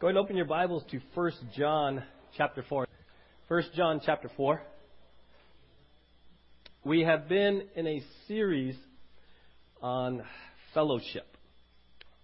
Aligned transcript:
Go 0.00 0.06
ahead 0.06 0.16
and 0.16 0.24
open 0.24 0.36
your 0.36 0.44
Bibles 0.44 0.84
to 0.92 1.00
1 1.12 1.32
John 1.56 2.04
chapter 2.36 2.64
4. 2.68 2.86
1 3.48 3.62
John 3.74 4.00
chapter 4.06 4.30
4. 4.36 4.62
We 6.84 7.00
have 7.00 7.28
been 7.28 7.64
in 7.74 7.88
a 7.88 8.00
series 8.28 8.76
on 9.82 10.22
fellowship, 10.72 11.26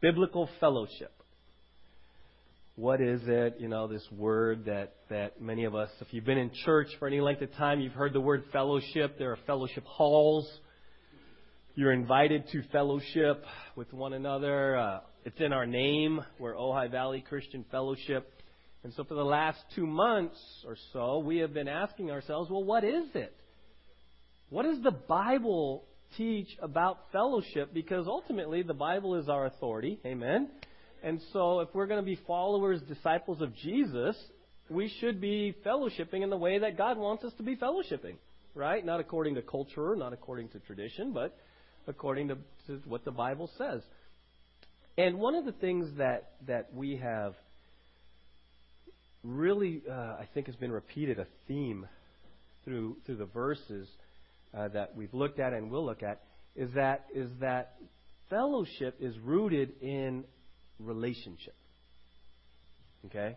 biblical 0.01 0.49
fellowship. 0.61 1.11
What 2.77 3.01
is 3.01 3.23
it? 3.27 3.57
You 3.59 3.67
know, 3.67 3.89
this 3.89 4.07
word 4.13 4.67
that, 4.67 4.95
that 5.11 5.43
many 5.43 5.65
of 5.65 5.75
us, 5.75 5.91
if 6.01 6.07
you've 6.13 6.25
been 6.25 6.39
in 6.39 6.53
church 6.65 6.91
for 7.01 7.09
any 7.09 7.21
length 7.21 7.43
of 7.43 7.53
time, 7.55 7.81
you've 7.81 7.93
heard 7.93 8.13
the 8.13 8.21
word 8.21 8.45
fellowship. 8.53 9.19
There 9.19 9.33
are 9.33 9.39
fellowship 9.49 9.83
halls. 9.85 10.49
You're 11.75 11.93
invited 11.93 12.45
to 12.53 12.63
fellowship 12.71 13.45
with 13.75 13.93
one 13.93 14.13
another. 14.13 14.77
Uh, 14.77 15.01
it's 15.25 15.41
in 15.41 15.55
our 15.55 15.65
name. 15.65 16.23
We're 16.39 16.55
Ojai 16.55 16.91
Valley 16.91 17.25
Christian 17.27 17.65
Fellowship. 17.71 18.31
And 18.83 18.93
so 18.93 19.05
for 19.05 19.15
the 19.15 19.25
last 19.25 19.59
two 19.75 19.87
months 19.87 20.37
or 20.67 20.77
so, 20.93 21.21
we 21.21 21.39
have 21.39 21.55
been 21.55 21.67
asking 21.67 22.11
ourselves, 22.11 22.51
well, 22.51 22.63
what 22.63 22.85
is 22.85 23.07
it? 23.15 23.35
What 24.51 24.65
does 24.65 24.83
the 24.83 24.91
Bible 24.91 25.85
teach 26.19 26.49
about 26.61 27.11
fellowship? 27.11 27.73
Because 27.73 28.07
ultimately, 28.07 28.63
the 28.63 28.75
Bible 28.75 29.15
is 29.15 29.31
our 29.31 29.47
authority. 29.47 29.99
Amen. 30.05 30.51
And 31.03 31.23
so 31.33 31.61
if 31.61 31.71
we're 31.73 31.87
going 31.87 32.01
to 32.01 32.07
be 32.07 32.21
followers, 32.27 32.83
disciples 32.83 33.41
of 33.41 33.57
Jesus, 33.57 34.17
we 34.69 34.93
should 35.01 35.23
be 35.23 35.55
fellowshipping 35.65 36.23
in 36.23 36.29
the 36.29 36.37
way 36.37 36.59
that 36.59 36.77
God 36.77 36.99
wants 36.99 37.25
us 37.25 37.33
to 37.39 37.43
be 37.43 37.57
fellowshipping. 37.57 38.17
Right? 38.55 38.85
Not 38.85 39.01
according 39.01 39.37
to 39.37 39.43
culture, 39.43 39.97
not 39.97 40.13
according 40.13 40.51
to 40.51 40.59
tradition, 40.61 41.15
but 41.15 41.35
according 41.87 42.29
to, 42.29 42.37
to 42.67 42.83
what 42.85 43.07
the 43.07 43.11
Bible 43.11 43.51
says. 43.57 43.81
And 44.97 45.19
one 45.19 45.35
of 45.35 45.45
the 45.45 45.53
things 45.53 45.89
that, 45.99 46.35
that 46.47 46.73
we 46.73 46.97
have 46.97 47.35
really, 49.25 49.83
uh, 49.91 49.93
I 49.93 50.29
think, 50.35 50.47
has 50.47 50.57
been 50.57 50.71
repeated 50.71 51.19
a 51.19 51.27
theme 51.49 51.87
through 52.65 52.97
through 53.05 53.17
the 53.17 53.27
verses 53.27 53.89
uh, 54.57 54.69
that 54.69 54.95
we've 54.97 55.13
looked 55.13 55.41
at 55.41 55.53
and 55.53 55.71
will 55.71 55.85
look 55.85 56.03
at 56.03 56.23
is 56.55 56.71
that 56.75 57.07
is 57.15 57.29
that 57.41 57.77
fellowship 58.31 58.97
is 59.01 59.19
rooted 59.19 59.73
in 59.81 60.25
relationship. 60.79 61.55
Okay, 63.07 63.37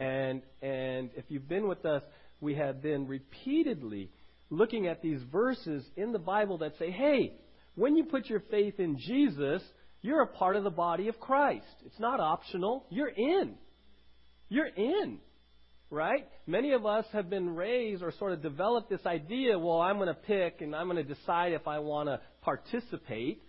and 0.00 0.42
and 0.62 1.10
if 1.16 1.26
you've 1.28 1.48
been 1.48 1.68
with 1.68 1.84
us, 1.84 2.02
we 2.40 2.54
have 2.54 2.82
been 2.82 3.06
repeatedly 3.06 4.10
looking 4.50 4.86
at 4.86 5.02
these 5.02 5.20
verses 5.30 5.84
in 5.96 6.12
the 6.12 6.18
Bible 6.18 6.58
that 6.58 6.72
say, 6.78 6.90
hey, 6.90 7.34
when 7.74 7.96
you 7.96 8.04
put 8.04 8.26
your 8.26 8.40
faith 8.50 8.80
in 8.80 8.98
Jesus, 8.98 9.62
you're 10.00 10.22
a 10.22 10.26
part 10.26 10.56
of 10.56 10.64
the 10.64 10.70
body 10.70 11.08
of 11.08 11.18
Christ. 11.18 11.66
It's 11.84 11.98
not 11.98 12.20
optional. 12.20 12.86
You're 12.90 13.08
in. 13.08 13.54
You're 14.48 14.66
in. 14.66 15.18
Right? 15.90 16.28
Many 16.46 16.72
of 16.72 16.84
us 16.84 17.06
have 17.12 17.30
been 17.30 17.54
raised 17.54 18.02
or 18.02 18.12
sort 18.18 18.32
of 18.32 18.42
developed 18.42 18.90
this 18.90 19.06
idea, 19.06 19.58
well, 19.58 19.80
I'm 19.80 19.96
going 19.96 20.08
to 20.08 20.14
pick 20.14 20.60
and 20.60 20.76
I'm 20.76 20.86
going 20.86 21.04
to 21.04 21.14
decide 21.14 21.52
if 21.52 21.66
I 21.66 21.78
want 21.78 22.08
to 22.08 22.20
participate. 22.42 23.42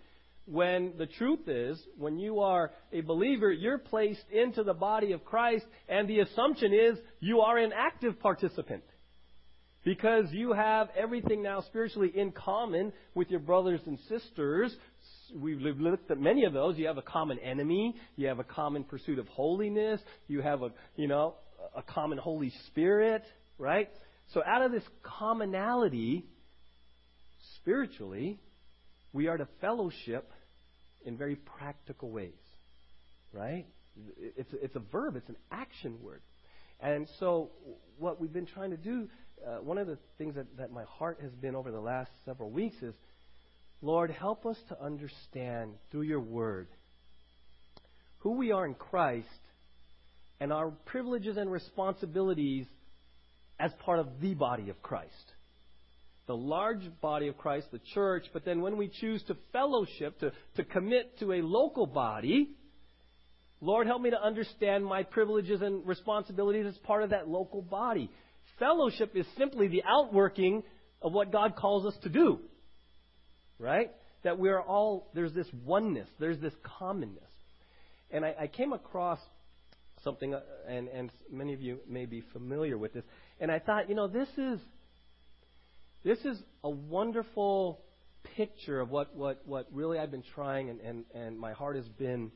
When 0.46 0.94
the 0.98 1.06
truth 1.06 1.46
is, 1.46 1.78
when 1.96 2.18
you 2.18 2.40
are 2.40 2.72
a 2.92 3.02
believer, 3.02 3.52
you're 3.52 3.78
placed 3.78 4.24
into 4.32 4.64
the 4.64 4.74
body 4.74 5.12
of 5.12 5.24
Christ, 5.24 5.64
and 5.88 6.08
the 6.08 6.20
assumption 6.20 6.72
is 6.72 6.98
you 7.20 7.40
are 7.40 7.56
an 7.56 7.72
active 7.76 8.18
participant. 8.18 8.82
Because 9.84 10.24
you 10.32 10.52
have 10.52 10.88
everything 10.98 11.42
now 11.42 11.60
spiritually 11.60 12.10
in 12.14 12.32
common 12.32 12.92
with 13.14 13.30
your 13.30 13.38
brothers 13.38 13.80
and 13.86 13.98
sisters, 14.08 14.74
we've 15.34 15.60
looked 15.80 16.10
at 16.10 16.20
many 16.20 16.44
of 16.44 16.52
those. 16.52 16.78
You 16.78 16.86
have 16.86 16.98
a 16.98 17.02
common 17.02 17.38
enemy. 17.38 17.96
You 18.16 18.28
have 18.28 18.38
a 18.38 18.44
common 18.44 18.84
pursuit 18.84 19.18
of 19.18 19.28
holiness. 19.28 20.00
You 20.28 20.40
have 20.40 20.62
a, 20.62 20.70
you 20.96 21.08
know, 21.08 21.34
a 21.76 21.82
common 21.82 22.18
Holy 22.18 22.52
Spirit, 22.66 23.22
right? 23.58 23.88
So 24.32 24.42
out 24.46 24.62
of 24.62 24.72
this 24.72 24.82
commonality, 25.02 26.26
spiritually, 27.56 28.38
we 29.12 29.26
are 29.26 29.36
to 29.36 29.48
fellowship 29.60 30.32
in 31.04 31.16
very 31.16 31.36
practical 31.36 32.10
ways, 32.10 32.32
right? 33.32 33.66
It's, 34.18 34.50
it's 34.52 34.76
a 34.76 34.82
verb. 34.92 35.16
It's 35.16 35.28
an 35.28 35.36
action 35.50 35.98
word. 36.02 36.22
And 36.80 37.08
so 37.18 37.50
what 37.98 38.20
we've 38.20 38.32
been 38.32 38.46
trying 38.46 38.70
to 38.70 38.76
do, 38.76 39.08
uh, 39.46 39.56
one 39.56 39.78
of 39.78 39.86
the 39.86 39.98
things 40.18 40.34
that, 40.36 40.56
that 40.56 40.70
my 40.70 40.84
heart 40.84 41.18
has 41.22 41.32
been 41.32 41.54
over 41.54 41.70
the 41.70 41.80
last 41.80 42.10
several 42.24 42.50
weeks 42.50 42.76
is– 42.82 42.94
Lord, 43.82 44.10
help 44.10 44.44
us 44.44 44.58
to 44.68 44.82
understand 44.82 45.72
through 45.90 46.02
your 46.02 46.20
word 46.20 46.68
who 48.18 48.32
we 48.32 48.52
are 48.52 48.66
in 48.66 48.74
Christ 48.74 49.26
and 50.38 50.52
our 50.52 50.70
privileges 50.84 51.38
and 51.38 51.50
responsibilities 51.50 52.66
as 53.58 53.72
part 53.84 53.98
of 53.98 54.20
the 54.20 54.34
body 54.34 54.68
of 54.68 54.82
Christ. 54.82 55.32
The 56.26 56.36
large 56.36 56.82
body 57.00 57.28
of 57.28 57.38
Christ, 57.38 57.68
the 57.72 57.80
church, 57.94 58.24
but 58.32 58.44
then 58.44 58.60
when 58.60 58.76
we 58.76 58.88
choose 58.88 59.22
to 59.24 59.36
fellowship, 59.52 60.18
to, 60.20 60.32
to 60.56 60.64
commit 60.64 61.18
to 61.20 61.32
a 61.32 61.42
local 61.42 61.86
body, 61.86 62.50
Lord, 63.62 63.86
help 63.86 64.02
me 64.02 64.10
to 64.10 64.22
understand 64.22 64.84
my 64.84 65.02
privileges 65.02 65.62
and 65.62 65.86
responsibilities 65.86 66.66
as 66.66 66.76
part 66.78 67.02
of 67.02 67.10
that 67.10 67.28
local 67.28 67.62
body. 67.62 68.10
Fellowship 68.58 69.12
is 69.14 69.26
simply 69.38 69.68
the 69.68 69.82
outworking 69.88 70.62
of 71.00 71.12
what 71.12 71.32
God 71.32 71.56
calls 71.56 71.86
us 71.86 71.94
to 72.02 72.10
do 72.10 72.40
right? 73.60 73.90
That 74.24 74.38
we 74.38 74.48
are 74.48 74.60
all, 74.60 75.10
there's 75.14 75.32
this 75.32 75.46
oneness, 75.64 76.08
there's 76.18 76.38
this 76.40 76.54
commonness. 76.62 77.22
And 78.10 78.24
I, 78.24 78.34
I 78.40 78.46
came 78.48 78.72
across 78.72 79.20
something, 80.02 80.34
uh, 80.34 80.40
and, 80.66 80.88
and 80.88 81.10
many 81.30 81.52
of 81.52 81.60
you 81.60 81.78
may 81.88 82.06
be 82.06 82.22
familiar 82.32 82.76
with 82.76 82.94
this, 82.94 83.04
and 83.38 83.50
I 83.52 83.58
thought, 83.58 83.88
you 83.88 83.94
know, 83.94 84.08
this 84.08 84.28
is, 84.36 84.58
this 86.04 86.18
is 86.24 86.38
a 86.64 86.70
wonderful 86.70 87.80
picture 88.36 88.80
of 88.80 88.90
what, 88.90 89.14
what, 89.14 89.42
what 89.46 89.66
really 89.72 89.98
I've 89.98 90.10
been 90.10 90.24
trying, 90.34 90.70
and, 90.70 90.80
and, 90.80 91.04
and 91.14 91.38
my 91.38 91.52
heart 91.52 91.76
has 91.76 91.88
been 91.88 92.32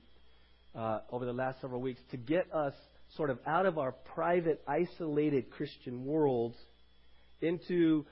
uh, 0.74 1.00
over 1.10 1.24
the 1.24 1.32
last 1.32 1.60
several 1.60 1.80
weeks 1.80 2.00
to 2.10 2.16
get 2.16 2.52
us 2.52 2.74
sort 3.16 3.30
of 3.30 3.38
out 3.46 3.66
of 3.66 3.78
our 3.78 3.92
private, 3.92 4.62
isolated 4.66 5.50
Christian 5.50 6.04
worlds 6.04 6.56
into 7.41 8.04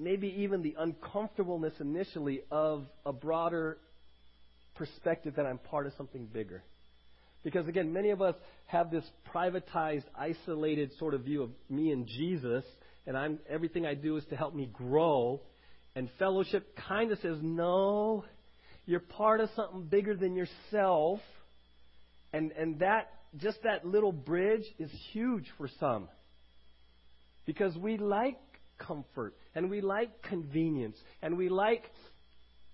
maybe 0.00 0.34
even 0.38 0.62
the 0.62 0.74
uncomfortableness 0.78 1.74
initially 1.78 2.40
of 2.50 2.86
a 3.04 3.12
broader 3.12 3.78
perspective 4.74 5.34
that 5.36 5.46
I'm 5.46 5.58
part 5.58 5.86
of 5.86 5.92
something 5.98 6.26
bigger. 6.26 6.62
Because 7.44 7.68
again, 7.68 7.92
many 7.92 8.10
of 8.10 8.22
us 8.22 8.34
have 8.66 8.90
this 8.90 9.04
privatized, 9.34 10.04
isolated 10.18 10.90
sort 10.98 11.14
of 11.14 11.22
view 11.22 11.42
of 11.42 11.50
me 11.68 11.92
and 11.92 12.06
Jesus, 12.06 12.64
and 13.06 13.16
I'm 13.16 13.38
everything 13.48 13.86
I 13.86 13.94
do 13.94 14.16
is 14.16 14.24
to 14.30 14.36
help 14.36 14.54
me 14.54 14.70
grow. 14.72 15.40
And 15.94 16.08
fellowship 16.18 16.76
kind 16.88 17.12
of 17.12 17.18
says, 17.20 17.38
no, 17.42 18.24
you're 18.86 19.00
part 19.00 19.40
of 19.40 19.50
something 19.56 19.82
bigger 19.84 20.14
than 20.14 20.34
yourself. 20.34 21.20
And 22.32 22.52
and 22.52 22.78
that 22.80 23.10
just 23.36 23.62
that 23.64 23.86
little 23.86 24.12
bridge 24.12 24.64
is 24.78 24.90
huge 25.12 25.46
for 25.56 25.68
some. 25.78 26.08
Because 27.46 27.76
we 27.76 27.96
like 27.96 28.38
comfort 28.86 29.34
and 29.54 29.70
we 29.70 29.80
like 29.80 30.22
convenience 30.22 30.96
and 31.22 31.36
we 31.36 31.48
like 31.48 31.84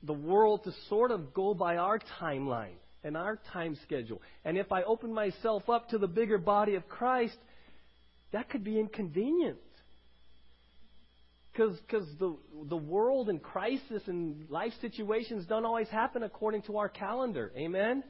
the 0.03 0.13
world 0.13 0.65
to 0.65 0.73
sort 0.89 1.11
of 1.11 1.35
go 1.35 1.55
by 1.55 1.77
our 1.77 1.99
timeline 2.21 2.79
and 3.05 3.17
our 3.17 3.39
time 3.53 3.77
schedule. 3.85 4.21
And 4.45 4.59
if 4.59 4.73
I 4.73 4.83
open 4.83 5.13
myself 5.13 5.69
up 5.69 5.91
to 5.91 5.99
the 5.99 6.09
bigger 6.09 6.39
body 6.39 6.75
of 6.75 6.89
Christ, 6.89 7.37
that 8.33 8.49
could 8.49 8.65
be 8.65 8.79
inconvenient. 8.79 9.59
Because 11.53 12.07
the, 12.19 12.37
the 12.69 12.77
world 12.77 13.29
and 13.31 13.43
crisis 13.43 14.03
and 14.07 14.51
life 14.51 14.73
situations 14.81 15.47
don't 15.49 15.65
always 15.65 15.89
happen 15.89 16.23
according 16.23 16.63
to 16.63 16.77
our 16.79 16.89
calendar. 16.89 17.53
Amen? 17.57 18.05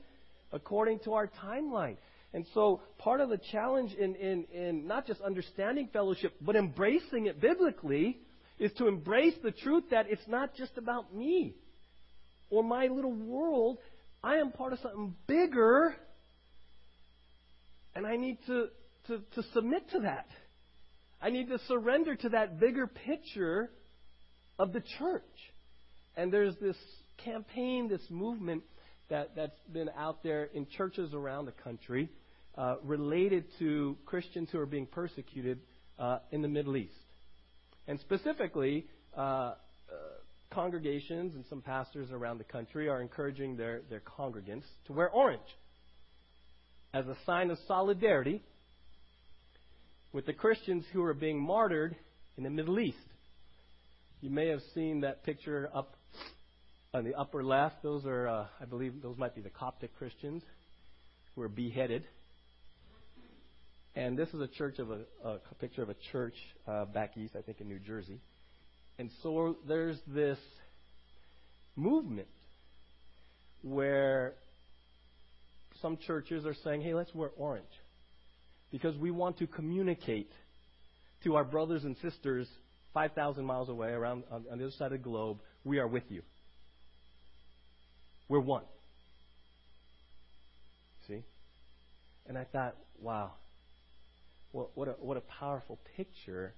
According 0.50 1.00
to 1.00 1.12
our 1.12 1.30
timeline. 1.44 1.96
And 2.36 2.44
so 2.52 2.82
part 2.98 3.22
of 3.22 3.30
the 3.30 3.40
challenge 3.50 3.94
in, 3.94 4.14
in, 4.14 4.44
in 4.52 4.86
not 4.86 5.06
just 5.06 5.22
understanding 5.22 5.88
fellowship, 5.90 6.34
but 6.38 6.54
embracing 6.54 7.24
it 7.24 7.40
biblically, 7.40 8.18
is 8.58 8.70
to 8.74 8.88
embrace 8.88 9.32
the 9.42 9.52
truth 9.52 9.84
that 9.90 10.04
it's 10.10 10.28
not 10.28 10.54
just 10.54 10.72
about 10.76 11.14
me 11.14 11.54
or 12.50 12.62
my 12.62 12.88
little 12.88 13.14
world. 13.14 13.78
I 14.22 14.36
am 14.36 14.52
part 14.52 14.74
of 14.74 14.80
something 14.80 15.14
bigger, 15.26 15.96
and 17.94 18.06
I 18.06 18.16
need 18.16 18.36
to, 18.48 18.66
to, 19.06 19.22
to 19.34 19.42
submit 19.54 19.90
to 19.92 20.00
that. 20.00 20.26
I 21.22 21.30
need 21.30 21.48
to 21.48 21.58
surrender 21.68 22.16
to 22.16 22.28
that 22.28 22.60
bigger 22.60 22.86
picture 22.86 23.70
of 24.58 24.74
the 24.74 24.82
church. 24.98 25.22
And 26.18 26.30
there's 26.30 26.54
this 26.60 26.76
campaign, 27.16 27.88
this 27.88 28.04
movement 28.10 28.62
that, 29.08 29.34
that's 29.34 29.58
been 29.72 29.88
out 29.96 30.22
there 30.22 30.50
in 30.52 30.66
churches 30.76 31.14
around 31.14 31.46
the 31.46 31.52
country 31.52 32.10
uh, 32.56 32.76
related 32.82 33.44
to 33.58 33.96
Christians 34.06 34.48
who 34.50 34.58
are 34.58 34.66
being 34.66 34.86
persecuted 34.86 35.60
uh, 35.98 36.18
in 36.30 36.42
the 36.42 36.48
Middle 36.48 36.76
East. 36.76 36.92
And 37.86 38.00
specifically, 38.00 38.86
uh, 39.16 39.20
uh, 39.20 39.54
congregations 40.50 41.34
and 41.34 41.44
some 41.48 41.62
pastors 41.62 42.10
around 42.10 42.38
the 42.38 42.44
country 42.44 42.88
are 42.88 43.00
encouraging 43.00 43.56
their, 43.56 43.82
their 43.90 44.00
congregants 44.00 44.64
to 44.86 44.92
wear 44.92 45.08
orange 45.10 45.40
as 46.94 47.06
a 47.06 47.16
sign 47.26 47.50
of 47.50 47.58
solidarity 47.68 48.42
with 50.12 50.24
the 50.26 50.32
Christians 50.32 50.84
who 50.92 51.02
are 51.02 51.14
being 51.14 51.38
martyred 51.38 51.94
in 52.38 52.44
the 52.44 52.50
Middle 52.50 52.80
East. 52.80 52.96
You 54.22 54.30
may 54.30 54.48
have 54.48 54.60
seen 54.74 55.02
that 55.02 55.24
picture 55.24 55.68
up 55.74 55.94
on 56.94 57.04
the 57.04 57.14
upper 57.14 57.44
left. 57.44 57.82
Those 57.82 58.06
are, 58.06 58.26
uh, 58.26 58.46
I 58.60 58.64
believe, 58.64 59.02
those 59.02 59.18
might 59.18 59.34
be 59.34 59.42
the 59.42 59.50
Coptic 59.50 59.94
Christians 59.98 60.42
who 61.34 61.42
were 61.42 61.48
beheaded. 61.48 62.04
And 63.96 64.16
this 64.16 64.28
is 64.28 64.40
a 64.42 64.46
church 64.46 64.78
of 64.78 64.90
a, 64.90 64.98
a 65.24 65.38
picture 65.58 65.82
of 65.82 65.88
a 65.88 65.96
church 66.12 66.34
uh, 66.68 66.84
back 66.84 67.16
east, 67.16 67.34
I 67.34 67.40
think, 67.40 67.62
in 67.62 67.68
New 67.68 67.78
Jersey. 67.78 68.20
And 68.98 69.10
so 69.22 69.56
there's 69.66 69.96
this 70.06 70.38
movement 71.76 72.28
where 73.62 74.34
some 75.80 75.96
churches 76.06 76.44
are 76.44 76.54
saying, 76.62 76.82
hey, 76.82 76.92
let's 76.92 77.14
wear 77.14 77.30
orange 77.38 77.64
because 78.70 78.94
we 78.98 79.10
want 79.10 79.38
to 79.38 79.46
communicate 79.46 80.30
to 81.24 81.36
our 81.36 81.44
brothers 81.44 81.84
and 81.84 81.96
sisters 82.02 82.46
5,000 82.92 83.44
miles 83.44 83.70
away 83.70 83.88
around 83.88 84.24
on, 84.30 84.44
on 84.50 84.58
the 84.58 84.64
other 84.64 84.72
side 84.72 84.86
of 84.86 84.92
the 84.92 84.98
globe, 84.98 85.38
we 85.64 85.78
are 85.78 85.88
with 85.88 86.04
you. 86.10 86.20
We're 88.28 88.40
one. 88.40 88.64
See? 91.08 91.22
And 92.26 92.36
I 92.36 92.44
thought, 92.44 92.74
wow, 93.00 93.32
what, 94.52 94.76
what, 94.76 94.88
a, 94.88 94.92
what 94.92 95.16
a 95.16 95.22
powerful 95.22 95.78
picture, 95.96 96.54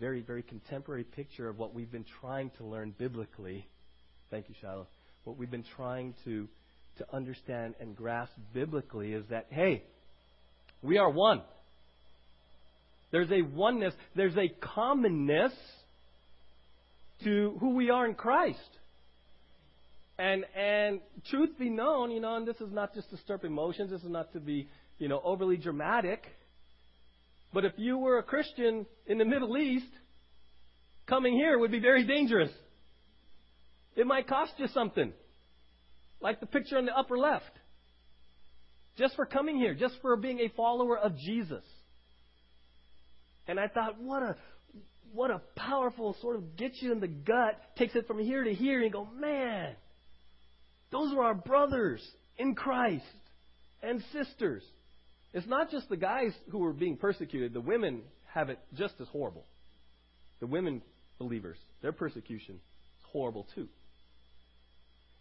very, 0.00 0.20
very 0.20 0.42
contemporary 0.42 1.04
picture 1.04 1.48
of 1.48 1.58
what 1.58 1.74
we've 1.74 1.90
been 1.90 2.06
trying 2.20 2.50
to 2.58 2.64
learn 2.64 2.94
biblically. 2.98 3.66
Thank 4.30 4.48
you, 4.48 4.54
Shiloh. 4.60 4.86
What 5.24 5.36
we've 5.36 5.50
been 5.50 5.64
trying 5.76 6.14
to, 6.24 6.48
to 6.98 7.06
understand 7.12 7.74
and 7.80 7.96
grasp 7.96 8.32
biblically 8.54 9.12
is 9.12 9.24
that, 9.30 9.46
hey, 9.50 9.82
we 10.82 10.98
are 10.98 11.10
one. 11.10 11.42
There's 13.10 13.30
a 13.30 13.42
oneness, 13.42 13.94
there's 14.14 14.36
a 14.36 14.48
commonness 14.60 15.52
to 17.24 17.56
who 17.58 17.70
we 17.70 17.90
are 17.90 18.06
in 18.06 18.14
Christ. 18.14 18.58
And 20.18 20.44
and 20.56 21.00
truth 21.30 21.50
be 21.58 21.70
known, 21.70 22.10
you 22.10 22.20
know, 22.20 22.36
and 22.36 22.46
this 22.46 22.56
is 22.56 22.72
not 22.72 22.94
just 22.94 23.08
to 23.10 23.16
stir 23.18 23.36
up 23.36 23.44
emotions, 23.44 23.90
this 23.90 24.02
is 24.02 24.10
not 24.10 24.32
to 24.32 24.40
be, 24.40 24.68
you 24.98 25.08
know, 25.08 25.20
overly 25.24 25.56
dramatic. 25.56 26.24
But 27.52 27.64
if 27.64 27.72
you 27.76 27.98
were 27.98 28.18
a 28.18 28.22
Christian 28.22 28.86
in 29.06 29.18
the 29.18 29.24
Middle 29.24 29.56
East, 29.56 29.90
coming 31.06 31.34
here 31.34 31.58
would 31.58 31.70
be 31.70 31.80
very 31.80 32.04
dangerous. 32.04 32.50
It 33.96 34.06
might 34.06 34.28
cost 34.28 34.52
you 34.58 34.66
something. 34.68 35.12
Like 36.20 36.40
the 36.40 36.46
picture 36.46 36.76
on 36.76 36.86
the 36.86 36.96
upper 36.96 37.16
left. 37.16 37.50
Just 38.96 39.14
for 39.16 39.26
coming 39.26 39.56
here, 39.56 39.74
just 39.74 39.94
for 40.02 40.16
being 40.16 40.40
a 40.40 40.48
follower 40.56 40.98
of 40.98 41.16
Jesus. 41.16 41.64
And 43.46 43.58
I 43.58 43.68
thought, 43.68 44.00
what 44.00 44.22
a 44.22 44.36
what 45.12 45.30
a 45.30 45.40
powerful 45.56 46.14
sort 46.20 46.36
of 46.36 46.56
gets 46.56 46.82
you 46.82 46.92
in 46.92 47.00
the 47.00 47.08
gut, 47.08 47.58
takes 47.76 47.94
it 47.94 48.06
from 48.06 48.18
here 48.18 48.44
to 48.44 48.52
here, 48.52 48.76
and 48.76 48.84
you 48.84 48.90
go, 48.90 49.08
man, 49.18 49.74
those 50.90 51.12
are 51.14 51.22
our 51.22 51.34
brothers 51.34 52.06
in 52.36 52.54
Christ 52.54 53.04
and 53.82 54.02
sisters. 54.12 54.62
It's 55.38 55.46
not 55.46 55.70
just 55.70 55.88
the 55.88 55.96
guys 55.96 56.32
who 56.50 56.64
are 56.64 56.72
being 56.72 56.96
persecuted, 56.96 57.52
the 57.52 57.60
women 57.60 58.02
have 58.34 58.50
it 58.50 58.58
just 58.76 58.94
as 59.00 59.06
horrible. 59.06 59.44
The 60.40 60.48
women 60.48 60.82
believers, 61.20 61.58
their 61.80 61.92
persecution 61.92 62.56
is 62.56 63.04
horrible 63.12 63.46
too. 63.54 63.68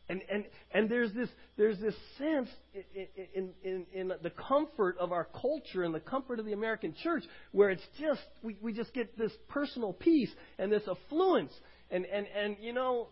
And, 0.10 0.22
and, 0.32 0.46
and 0.74 0.90
there's, 0.90 1.14
this, 1.14 1.30
there's 1.56 1.80
this 1.80 1.94
sense 2.18 2.50
in, 3.36 3.52
in, 3.64 3.86
in, 3.94 4.08
the 4.24 4.32
comfort 4.32 4.98
of 5.00 5.12
our 5.12 5.28
culture 5.40 5.84
and 5.84 5.94
the 5.94 6.00
comfort 6.00 6.40
of 6.40 6.46
the 6.48 6.54
American 6.54 6.96
church 7.04 7.24
where 7.52 7.70
it's 7.70 7.84
just, 8.00 8.22
we, 8.42 8.58
we 8.60 8.74
just 8.74 8.94
get 8.96 9.18
this 9.20 9.34
personal 9.50 9.94
peace 9.94 10.32
and 10.58 10.72
this 10.72 10.84
affluence. 10.90 11.52
And, 11.92 12.06
and, 12.06 12.26
and 12.36 12.58
you 12.60 12.74
know, 12.74 13.10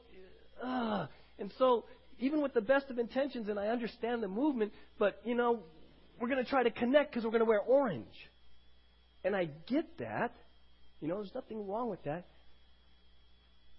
uh, 0.64 1.06
and 1.38 1.52
so 1.60 1.86
even 2.20 2.42
with 2.42 2.54
the 2.54 2.62
best 2.62 2.90
of 2.90 2.98
intentions, 2.98 3.50
and 3.50 3.60
I 3.60 3.68
understand 3.68 4.24
the 4.24 4.28
movement, 4.28 4.72
but, 4.98 5.22
you 5.24 5.36
know, 5.36 5.60
we're 6.20 6.28
going 6.28 6.44
to 6.44 6.50
try 6.50 6.64
to 6.64 6.72
connect 6.72 7.12
because 7.12 7.24
we're 7.24 7.32
going 7.32 7.42
to 7.42 7.46
wear 7.46 7.60
orange. 7.60 8.06
And 9.24 9.36
I 9.36 9.50
get 9.68 9.98
that. 10.00 10.34
You 11.02 11.08
know, 11.08 11.16
there's 11.22 11.36
nothing 11.36 11.68
wrong 11.68 11.90
with 11.90 12.04
that. 12.04 12.26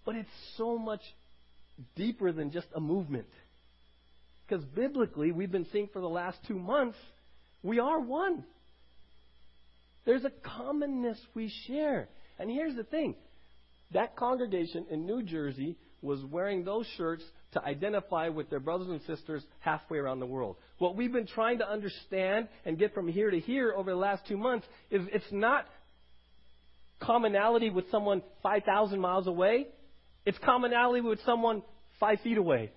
But 0.05 0.15
it's 0.15 0.29
so 0.57 0.77
much 0.77 1.01
deeper 1.95 2.31
than 2.31 2.51
just 2.51 2.67
a 2.75 2.79
movement. 2.79 3.27
Because 4.47 4.63
biblically, 4.63 5.31
we've 5.31 5.51
been 5.51 5.67
seeing 5.71 5.89
for 5.91 5.99
the 6.01 6.09
last 6.09 6.37
two 6.47 6.57
months, 6.57 6.97
we 7.63 7.79
are 7.79 7.99
one. 7.99 8.43
There's 10.05 10.23
a 10.23 10.31
commonness 10.57 11.17
we 11.33 11.51
share. 11.67 12.07
And 12.39 12.49
here's 12.49 12.75
the 12.75 12.83
thing 12.83 13.15
that 13.93 14.15
congregation 14.15 14.85
in 14.89 15.05
New 15.05 15.23
Jersey 15.23 15.75
was 16.01 16.23
wearing 16.23 16.63
those 16.63 16.85
shirts 16.97 17.23
to 17.57 17.65
identify 17.65 18.29
with 18.29 18.49
their 18.49 18.59
brothers 18.59 18.87
and 18.87 19.01
sisters 19.07 19.43
halfway 19.59 19.97
around 19.97 20.19
the 20.19 20.25
world. 20.25 20.57
What 20.77 20.95
we've 20.95 21.11
been 21.11 21.27
trying 21.27 21.59
to 21.59 21.69
understand 21.69 22.47
and 22.65 22.77
get 22.77 22.93
from 22.93 23.07
here 23.07 23.31
to 23.31 23.39
here 23.39 23.73
over 23.75 23.89
the 23.89 23.97
last 23.97 24.23
two 24.27 24.37
months 24.37 24.65
is 24.91 25.01
it's 25.11 25.31
not 25.31 25.65
commonality 26.99 27.69
with 27.69 27.89
someone 27.89 28.21
5,000 28.43 28.99
miles 28.99 29.27
away. 29.27 29.67
It's 30.25 30.37
commonality 30.39 31.01
with 31.01 31.19
someone 31.25 31.63
five 31.99 32.19
feet 32.21 32.37
away. 32.37 32.71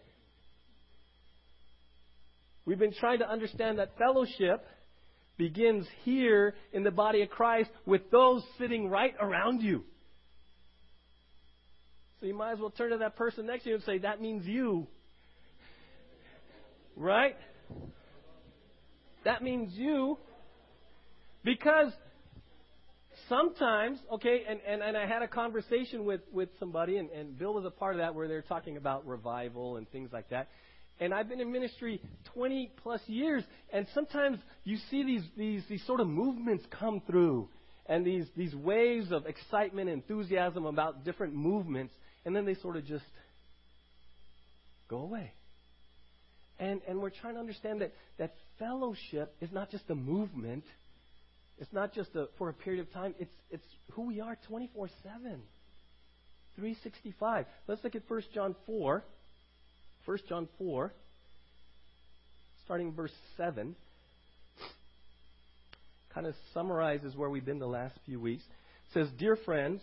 We've 2.65 2.79
been 2.79 2.95
trying 2.95 3.19
to 3.19 3.29
understand 3.29 3.79
that 3.79 3.99
fellowship 3.99 4.65
begins 5.37 5.87
here 6.05 6.55
in 6.73 6.85
the 6.85 6.91
body 6.91 7.23
of 7.23 7.31
Christ 7.31 7.71
with 7.87 8.11
those 8.11 8.43
sitting 8.59 8.89
right 8.89 9.15
around 9.21 9.63
you. 9.63 9.85
So 12.21 12.27
you 12.27 12.35
might 12.35 12.53
as 12.53 12.59
well 12.59 12.71
turn 12.71 12.91
to 12.91 12.99
that 12.99 13.17
person 13.17 13.47
next 13.47 13.65
to 13.65 13.71
you 13.71 13.77
and 13.77 13.85
say, 13.85 13.99
That 13.99 14.21
means 14.21 14.47
you. 14.47 14.87
Right? 16.95 17.37
That 19.25 19.43
means 19.43 19.73
you. 19.75 20.19
Because 21.43 21.93
sometimes, 23.31 23.99
okay, 24.13 24.43
and, 24.47 24.61
and, 24.67 24.83
and 24.83 24.97
I 24.97 25.07
had 25.07 25.23
a 25.23 25.29
conversation 25.29 26.05
with, 26.05 26.21
with 26.31 26.51
somebody, 26.59 26.99
and, 26.99 27.09
and 27.11 27.39
Bill 27.39 27.55
was 27.55 27.65
a 27.65 27.71
part 27.71 27.95
of 27.95 28.01
that, 28.01 28.15
where 28.15 28.29
they're 28.29 28.43
talking 28.43 28.77
about 28.77 29.07
revival 29.07 29.77
and 29.77 29.91
things 29.91 30.11
like 30.13 30.29
that. 30.29 30.49
And 30.99 31.15
I've 31.15 31.31
been 31.31 31.41
in 31.41 31.51
ministry 31.51 32.03
20 32.35 32.73
plus 32.83 33.01
years, 33.07 33.43
and 33.73 33.87
sometimes 33.95 34.39
you 34.65 34.77
see 34.91 35.03
these, 35.03 35.23
these, 35.39 35.63
these 35.71 35.87
sort 35.87 36.01
of 36.01 36.09
movements 36.09 36.65
come 36.79 37.01
through, 37.07 37.49
and 37.87 38.05
these, 38.05 38.27
these 38.37 38.55
waves 38.55 39.11
of 39.11 39.25
excitement 39.25 39.89
enthusiasm 39.89 40.67
about 40.67 41.07
different 41.07 41.35
movements 41.35 41.95
and 42.25 42.35
then 42.35 42.45
they 42.45 42.55
sort 42.55 42.77
of 42.77 42.85
just 42.87 43.05
go 44.89 44.99
away. 44.99 45.33
And, 46.59 46.81
and 46.87 47.01
we're 47.01 47.11
trying 47.11 47.35
to 47.35 47.41
understand 47.41 47.81
that, 47.81 47.93
that 48.19 48.35
fellowship 48.59 49.35
is 49.41 49.51
not 49.51 49.71
just 49.71 49.85
a 49.89 49.95
movement. 49.95 50.65
It's 51.59 51.73
not 51.73 51.95
just 51.95 52.15
a, 52.15 52.29
for 52.39 52.51
a 52.51 52.53
period 52.53 52.87
of 52.87 52.93
time. 52.93 53.15
It's, 53.19 53.33
it's 53.51 53.65
who 53.93 54.03
we 54.03 54.21
are 54.21 54.37
24 54.49 54.89
7. 55.03 55.41
365. 56.57 57.47
Let's 57.67 57.83
look 57.83 57.95
at 57.95 58.03
1 58.09 58.23
John 58.35 58.55
4. 58.67 59.05
1 60.07 60.19
John 60.29 60.49
4, 60.59 60.93
starting 62.65 62.93
verse 62.93 63.13
7, 63.37 63.77
kind 66.15 66.27
of 66.27 66.35
summarizes 66.55 67.15
where 67.15 67.29
we've 67.29 67.45
been 67.45 67.59
the 67.59 67.67
last 67.67 67.95
few 68.07 68.19
weeks. 68.19 68.43
It 68.43 68.95
says, 68.95 69.09
Dear 69.19 69.37
friends, 69.37 69.83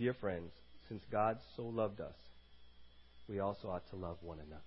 Dear 0.00 0.14
friends, 0.14 0.50
since 0.88 1.02
God 1.12 1.36
so 1.58 1.64
loved 1.64 2.00
us, 2.00 2.14
we 3.28 3.38
also 3.38 3.68
ought 3.68 3.86
to 3.90 3.96
love 3.96 4.16
one 4.22 4.38
another. 4.38 4.62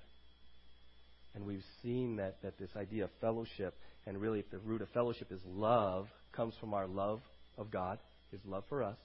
And 1.34 1.44
we've 1.44 1.64
seen 1.82 2.18
that, 2.18 2.38
that 2.44 2.60
this 2.60 2.70
idea 2.78 3.06
of 3.06 3.10
fellowship, 3.20 3.74
and 4.06 4.22
really 4.22 4.38
if 4.38 4.52
the 4.52 4.60
root 4.60 4.84
of 4.84 4.90
fellowship 4.90 5.32
is 5.32 5.40
love, 5.48 6.08
comes 6.34 6.54
from 6.60 6.76
our 6.76 6.86
love 6.86 7.20
of 7.58 7.72
God, 7.72 7.98
His 8.30 8.42
love 8.46 8.64
for 8.70 8.84
us, 8.84 8.98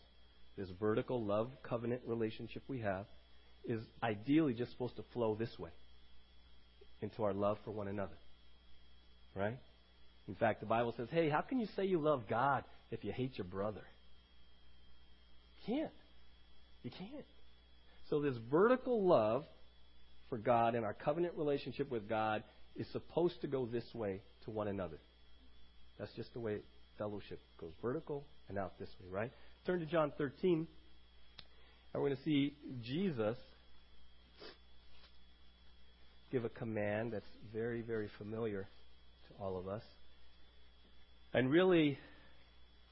this 0.59 0.69
vertical 0.79 1.25
love 1.25 1.49
covenant 1.63 2.03
relationship 2.07 2.63
we 2.69 2.81
have, 2.81 3.07
is 3.67 3.81
ideally 4.03 4.53
just 4.53 4.73
supposed 4.73 4.97
to 4.97 5.05
flow 5.15 5.35
this 5.35 5.59
way 5.59 5.71
into 7.01 7.25
our 7.25 7.33
love 7.33 7.57
for 7.65 7.71
one 7.71 7.89
another. 7.89 8.19
Right? 9.35 9.57
In 10.29 10.35
fact, 10.35 10.61
the 10.61 10.67
Bible 10.67 10.93
says, 10.95 11.09
hey, 11.11 11.31
how 11.31 11.41
can 11.41 11.59
you 11.59 11.69
say 11.75 11.87
you 11.87 11.99
love 11.99 12.25
God 12.29 12.65
if 12.91 13.03
you 13.03 13.13
hate 13.13 13.39
your 13.39 13.47
brother? 13.47 13.81
Can't. 15.65 15.91
You 16.83 16.91
can't. 16.91 17.25
So 18.11 18.21
this 18.21 18.35
vertical 18.51 19.07
love 19.07 19.45
for 20.29 20.39
God 20.39 20.75
and 20.75 20.85
our 20.85 20.95
covenant 20.95 21.35
relationship 21.37 21.91
with 21.91 22.09
God 22.09 22.43
is 22.77 22.87
supposed 22.93 23.41
to 23.43 23.47
go 23.47 23.67
this 23.67 23.85
way 23.95 24.21
to 24.45 24.51
one 24.51 24.69
another. 24.69 24.99
That's 25.99 26.13
just 26.15 26.33
the 26.33 26.41
way 26.41 26.59
fellowship 26.97 27.41
goes 27.61 27.73
vertical 27.83 28.25
and 28.49 28.59
out 28.59 28.79
this 28.79 28.89
way, 29.01 29.09
right? 29.11 29.33
Turn 29.67 29.81
to 29.81 29.87
John 29.87 30.13
13. 30.17 30.67
And 31.93 32.03
we're 32.03 32.09
going 32.11 32.17
to 32.17 32.23
see 32.25 32.55
Jesus 32.85 33.37
give 36.31 36.45
a 36.45 36.49
command 36.51 37.13
that's 37.13 37.25
very, 37.53 37.81
very 37.81 38.09
familiar 38.19 38.63
to 38.63 39.43
all 39.43 39.59
of 39.59 39.69
us. 39.69 39.83
And 41.33 41.51
really, 41.51 41.99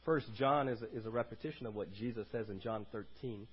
First 0.05 0.27
John 0.37 0.69
is 0.69 0.81
a, 0.83 0.97
is 0.97 1.05
a 1.05 1.11
repetition 1.11 1.67
of 1.67 1.75
what 1.75 1.93
Jesus 1.93 2.27
says 2.33 2.49
in 2.49 2.61
John 2.61 2.87
13. 2.93 3.47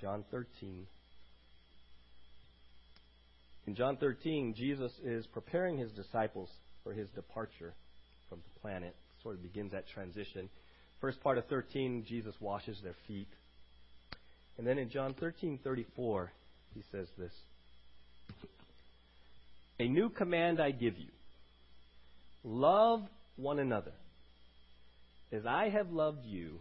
John 0.00 0.24
13. 0.30 0.86
In 3.66 3.74
John 3.74 3.96
13, 3.96 4.54
Jesus 4.54 4.92
is 5.04 5.26
preparing 5.26 5.78
his 5.78 5.90
disciples 5.92 6.50
for 6.84 6.92
his 6.92 7.08
departure 7.10 7.74
from 8.28 8.38
the 8.38 8.60
planet. 8.60 8.94
Sort 9.22 9.36
of 9.36 9.42
begins 9.42 9.72
that 9.72 9.88
transition. 9.88 10.48
First 11.00 11.20
part 11.22 11.38
of 11.38 11.46
13, 11.46 12.04
Jesus 12.06 12.34
washes 12.40 12.78
their 12.82 12.94
feet. 13.08 13.28
And 14.58 14.66
then 14.66 14.78
in 14.78 14.88
John 14.90 15.14
13:34, 15.14 16.30
he 16.74 16.82
says 16.92 17.08
this: 17.18 17.32
"A 19.78 19.88
new 19.88 20.08
command 20.10 20.60
I 20.60 20.70
give 20.70 20.98
you: 20.98 21.10
love 22.44 23.02
one 23.36 23.58
another. 23.58 23.92
As 25.32 25.44
I 25.44 25.68
have 25.68 25.90
loved 25.90 26.24
you, 26.24 26.60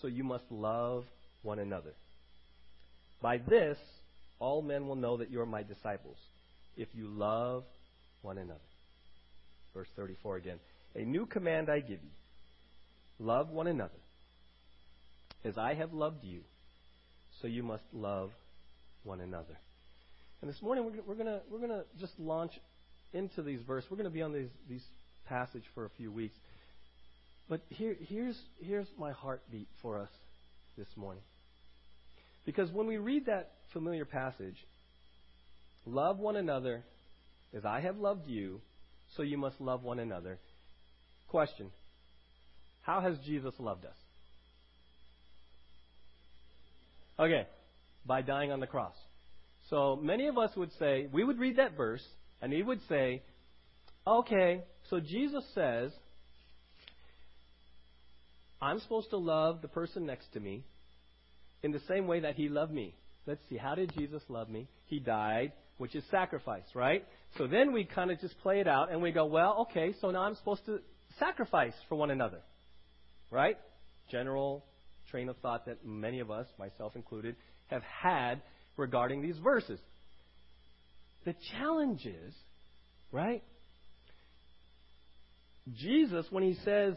so 0.00 0.06
you 0.06 0.24
must 0.24 0.44
love 0.50 1.04
one 1.42 1.58
another. 1.58 1.92
By 3.22 3.38
this, 3.38 3.78
all 4.38 4.62
men 4.62 4.86
will 4.88 4.96
know 4.96 5.18
that 5.18 5.30
you 5.30 5.40
are 5.40 5.46
my 5.46 5.62
disciples, 5.62 6.16
if 6.76 6.88
you 6.94 7.06
love 7.06 7.64
one 8.22 8.38
another. 8.38 8.60
Verse 9.74 9.88
34 9.96 10.36
again. 10.36 10.58
A 10.94 11.02
new 11.02 11.26
command 11.26 11.68
I 11.68 11.80
give 11.80 12.02
you 12.02 12.10
love 13.18 13.50
one 13.50 13.66
another. 13.66 13.90
As 15.44 15.58
I 15.58 15.74
have 15.74 15.92
loved 15.92 16.24
you, 16.24 16.40
so 17.40 17.48
you 17.48 17.62
must 17.62 17.84
love 17.92 18.30
one 19.04 19.20
another. 19.20 19.56
And 20.40 20.50
this 20.50 20.60
morning 20.62 20.84
we're, 20.84 21.02
we're 21.06 21.22
going 21.22 21.40
we're 21.50 21.60
gonna 21.60 21.84
just 21.98 22.12
launch 22.18 22.52
into 23.12 23.42
these 23.42 23.60
verses. 23.66 23.90
We're 23.90 23.96
going 23.96 24.08
to 24.08 24.14
be 24.14 24.22
on 24.22 24.32
these, 24.32 24.48
these 24.68 24.84
passage 25.28 25.64
for 25.74 25.84
a 25.84 25.90
few 25.96 26.10
weeks. 26.10 26.36
But 27.48 27.60
here, 27.68 27.96
here's, 28.08 28.36
here's 28.64 28.86
my 28.98 29.12
heartbeat 29.12 29.68
for 29.82 29.98
us 29.98 30.10
this 30.78 30.86
morning. 30.96 31.22
Because 32.50 32.72
when 32.72 32.88
we 32.88 32.96
read 32.96 33.26
that 33.26 33.52
familiar 33.72 34.04
passage, 34.04 34.56
love 35.86 36.18
one 36.18 36.34
another 36.34 36.82
as 37.56 37.64
I 37.64 37.78
have 37.78 37.96
loved 37.96 38.26
you, 38.26 38.60
so 39.16 39.22
you 39.22 39.38
must 39.38 39.60
love 39.60 39.84
one 39.84 40.00
another. 40.00 40.40
Question 41.28 41.70
How 42.80 43.00
has 43.02 43.14
Jesus 43.24 43.54
loved 43.60 43.84
us? 43.84 43.94
Okay, 47.20 47.46
by 48.04 48.20
dying 48.20 48.50
on 48.50 48.58
the 48.58 48.66
cross. 48.66 48.96
So 49.68 49.94
many 49.94 50.26
of 50.26 50.36
us 50.36 50.50
would 50.56 50.72
say, 50.76 51.06
we 51.12 51.22
would 51.22 51.38
read 51.38 51.58
that 51.58 51.76
verse, 51.76 52.02
and 52.42 52.50
we 52.50 52.64
would 52.64 52.80
say, 52.88 53.22
okay, 54.04 54.64
so 54.88 54.98
Jesus 54.98 55.44
says, 55.54 55.92
I'm 58.60 58.80
supposed 58.80 59.10
to 59.10 59.18
love 59.18 59.62
the 59.62 59.68
person 59.68 60.04
next 60.04 60.32
to 60.32 60.40
me, 60.40 60.64
in 61.62 61.72
the 61.72 61.80
same 61.88 62.06
way 62.06 62.20
that 62.20 62.34
he 62.34 62.48
loved 62.48 62.72
me. 62.72 62.94
Let's 63.26 63.40
see, 63.48 63.56
how 63.56 63.74
did 63.74 63.92
Jesus 63.96 64.22
love 64.28 64.48
me? 64.48 64.68
He 64.86 64.98
died, 64.98 65.52
which 65.78 65.94
is 65.94 66.04
sacrifice, 66.10 66.64
right? 66.74 67.06
So 67.38 67.46
then 67.46 67.72
we 67.72 67.84
kind 67.84 68.10
of 68.10 68.20
just 68.20 68.38
play 68.40 68.60
it 68.60 68.68
out 68.68 68.90
and 68.90 69.02
we 69.02 69.12
go, 69.12 69.26
well, 69.26 69.66
okay, 69.70 69.94
so 70.00 70.10
now 70.10 70.22
I'm 70.22 70.34
supposed 70.36 70.64
to 70.66 70.80
sacrifice 71.18 71.74
for 71.88 71.96
one 71.96 72.10
another, 72.10 72.40
right? 73.30 73.58
General 74.10 74.64
train 75.10 75.28
of 75.28 75.36
thought 75.38 75.66
that 75.66 75.84
many 75.84 76.20
of 76.20 76.30
us, 76.30 76.46
myself 76.58 76.96
included, 76.96 77.36
have 77.68 77.82
had 77.82 78.40
regarding 78.76 79.22
these 79.22 79.36
verses. 79.38 79.78
The 81.24 81.34
challenge 81.58 82.06
is, 82.06 82.34
right? 83.12 83.42
Jesus, 85.74 86.26
when 86.30 86.42
he 86.42 86.54
says, 86.64 86.94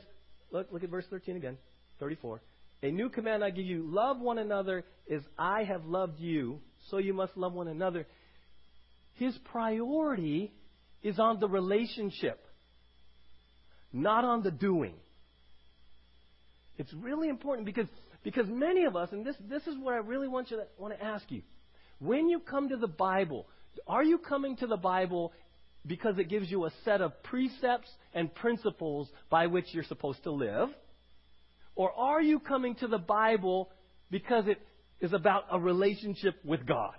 look, 0.52 0.68
look 0.72 0.84
at 0.84 0.90
verse 0.90 1.06
13 1.10 1.36
again, 1.36 1.58
34. 2.00 2.42
A 2.84 2.92
new 2.92 3.10
command 3.10 3.46
I 3.46 3.50
give 3.50 3.66
you 3.66 3.88
love 3.88 4.20
one 4.20 4.38
another 4.38 4.84
as 5.10 5.22
I 5.40 5.64
have 5.64 5.86
loved 5.86 6.20
you, 6.20 6.60
so 6.92 6.98
you 6.98 7.14
must 7.14 7.38
love 7.38 7.54
one 7.54 7.70
another. 7.70 8.06
His 9.14 9.38
priority 9.46 10.52
is 11.02 11.18
on 11.18 11.40
the 11.40 11.48
relationship, 11.48 12.46
not 13.94 14.26
on 14.26 14.44
the 14.44 14.52
doing. 14.52 14.96
It's 16.78 16.94
really 16.94 17.30
important 17.30 17.66
because, 17.66 17.88
because 18.22 18.48
many 18.50 18.84
of 18.84 18.98
us, 18.98 19.08
and 19.14 19.26
this, 19.26 19.38
this 19.50 19.66
is 19.66 19.76
what 19.80 19.94
I 19.94 19.98
really 19.98 20.28
want, 20.28 20.52
you 20.52 20.58
to, 20.58 20.66
want 20.78 20.94
to 20.98 21.04
ask 21.04 21.24
you. 21.30 21.42
When 22.00 22.28
you 22.28 22.40
come 22.40 22.68
to 22.68 22.76
the 22.76 22.88
Bible, 22.88 23.48
are 23.88 24.04
you 24.04 24.18
coming 24.18 24.58
to 24.58 24.68
the 24.68 24.76
Bible 24.76 25.32
because 25.88 26.18
it 26.18 26.28
gives 26.28 26.52
you 26.52 26.66
a 26.66 26.72
set 26.84 27.00
of 27.00 27.24
precepts 27.24 27.90
and 28.14 28.34
principles 28.36 29.08
by 29.30 29.48
which 29.48 29.68
you're 29.72 29.86
supposed 29.86 30.24
to 30.24 30.32
live? 30.32 30.68
Or 31.76 31.92
are 31.92 32.22
you 32.22 32.40
coming 32.40 32.76
to 32.76 32.88
the 32.88 32.98
Bible 32.98 33.70
because 34.12 34.46
it 34.48 34.62
is 35.02 35.14
about 35.14 35.46
a 35.52 35.60
relationship 35.60 36.36
with 36.44 36.66
God? 36.66 36.94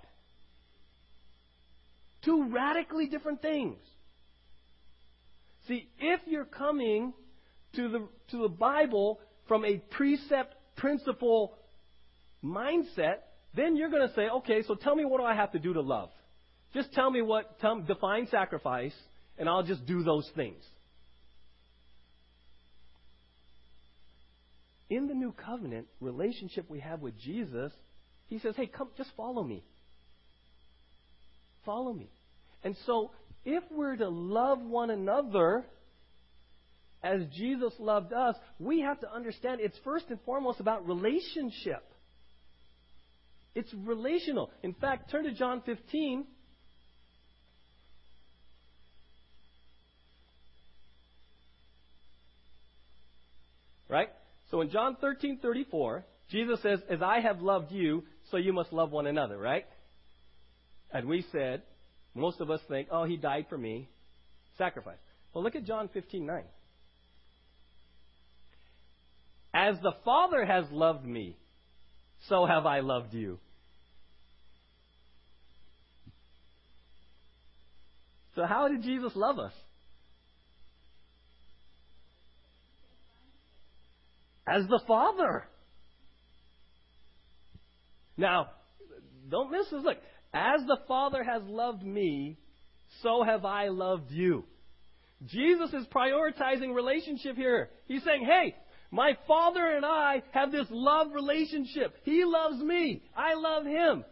Two 2.23 2.49
radically 2.49 3.07
different 3.07 3.41
things. 3.41 3.77
See, 5.67 5.87
if 5.99 6.21
you're 6.27 6.45
coming 6.45 7.13
to 7.75 7.89
the, 7.89 8.07
to 8.31 8.41
the 8.43 8.49
Bible 8.49 9.19
from 9.47 9.65
a 9.65 9.77
precept, 9.91 10.55
principle 10.75 11.57
mindset, 12.43 13.17
then 13.55 13.75
you're 13.75 13.89
going 13.89 14.07
to 14.07 14.13
say, 14.13 14.27
okay, 14.27 14.63
so 14.63 14.75
tell 14.75 14.95
me 14.95 15.05
what 15.05 15.19
do 15.19 15.25
I 15.25 15.35
have 15.35 15.51
to 15.53 15.59
do 15.59 15.73
to 15.73 15.81
love? 15.81 16.09
Just 16.73 16.91
tell 16.93 17.09
me 17.09 17.21
what, 17.21 17.59
tell, 17.59 17.79
define 17.79 18.27
sacrifice, 18.29 18.93
and 19.37 19.47
I'll 19.47 19.63
just 19.63 19.85
do 19.85 20.03
those 20.03 20.29
things. 20.35 20.61
In 24.89 25.07
the 25.07 25.13
new 25.13 25.31
covenant 25.31 25.87
relationship 25.99 26.69
we 26.69 26.79
have 26.79 27.01
with 27.01 27.17
Jesus, 27.19 27.71
he 28.27 28.39
says, 28.39 28.55
hey, 28.55 28.67
come, 28.67 28.89
just 28.97 29.09
follow 29.17 29.43
me. 29.43 29.63
Follow 31.65 31.93
me. 31.93 32.09
And 32.63 32.75
so, 32.85 33.11
if 33.43 33.63
we're 33.71 33.95
to 33.95 34.09
love 34.09 34.59
one 34.61 34.89
another 34.89 35.65
as 37.03 37.21
Jesus 37.35 37.73
loved 37.79 38.13
us, 38.13 38.35
we 38.59 38.81
have 38.81 38.99
to 39.01 39.13
understand 39.13 39.61
it's 39.61 39.77
first 39.83 40.05
and 40.09 40.19
foremost 40.25 40.59
about 40.59 40.87
relationship. 40.87 41.83
It's 43.53 43.71
relational. 43.73 44.49
In 44.63 44.73
fact, 44.73 45.11
turn 45.11 45.23
to 45.23 45.31
John 45.31 45.61
15. 45.65 46.25
Right? 53.87 54.09
So 54.51 54.61
in 54.61 54.69
John 54.69 54.95
13:34, 54.97 56.03
Jesus 56.29 56.61
says, 56.61 56.81
"As 56.89 57.01
I 57.01 57.19
have 57.19 57.41
loved 57.41 57.71
you, 57.71 58.03
so 58.31 58.37
you 58.37 58.53
must 58.53 58.73
love 58.73 58.91
one 58.91 59.07
another," 59.07 59.37
right? 59.37 59.65
And 60.91 61.07
we 61.07 61.21
said, 61.31 61.63
most 62.13 62.39
of 62.39 62.49
us 62.49 62.61
think, 62.69 62.87
"Oh, 62.91 63.03
he 63.03 63.17
died 63.17 63.47
for 63.49 63.57
me." 63.57 63.89
Sacrifice. 64.57 64.97
Well, 65.33 65.43
look 65.43 65.55
at 65.55 65.65
John 65.65 65.89
15:9. 65.89 66.45
As 69.53 69.79
the 69.81 69.93
Father 70.03 70.45
has 70.45 70.69
loved 70.71 71.05
me, 71.05 71.37
so 72.27 72.45
have 72.45 72.65
I 72.65 72.79
loved 72.79 73.13
you. 73.13 73.39
So 78.35 78.45
how 78.45 78.67
did 78.67 78.83
Jesus 78.83 79.15
love 79.15 79.39
us? 79.39 79.53
As 84.47 84.67
the 84.67 84.79
Father. 84.87 85.45
Now, 88.17 88.47
don't 89.29 89.51
miss 89.51 89.69
this. 89.69 89.83
Look, 89.83 89.97
as 90.33 90.61
the 90.67 90.77
Father 90.87 91.23
has 91.23 91.41
loved 91.45 91.83
me, 91.83 92.37
so 93.01 93.23
have 93.23 93.45
I 93.45 93.69
loved 93.69 94.11
you. 94.11 94.45
Jesus 95.25 95.73
is 95.73 95.85
prioritizing 95.87 96.73
relationship 96.75 97.35
here. 97.35 97.69
He's 97.87 98.03
saying, 98.03 98.25
hey, 98.25 98.55
My 98.91 99.17
Father 99.27 99.65
and 99.75 99.85
I 99.85 100.23
have 100.31 100.51
this 100.51 100.67
love 100.69 101.07
relationship. 101.13 101.95
He 102.03 102.23
loves 102.23 102.61
me. 102.61 103.01
I 103.15 103.33
love 103.33 103.65
Him. 103.65 104.05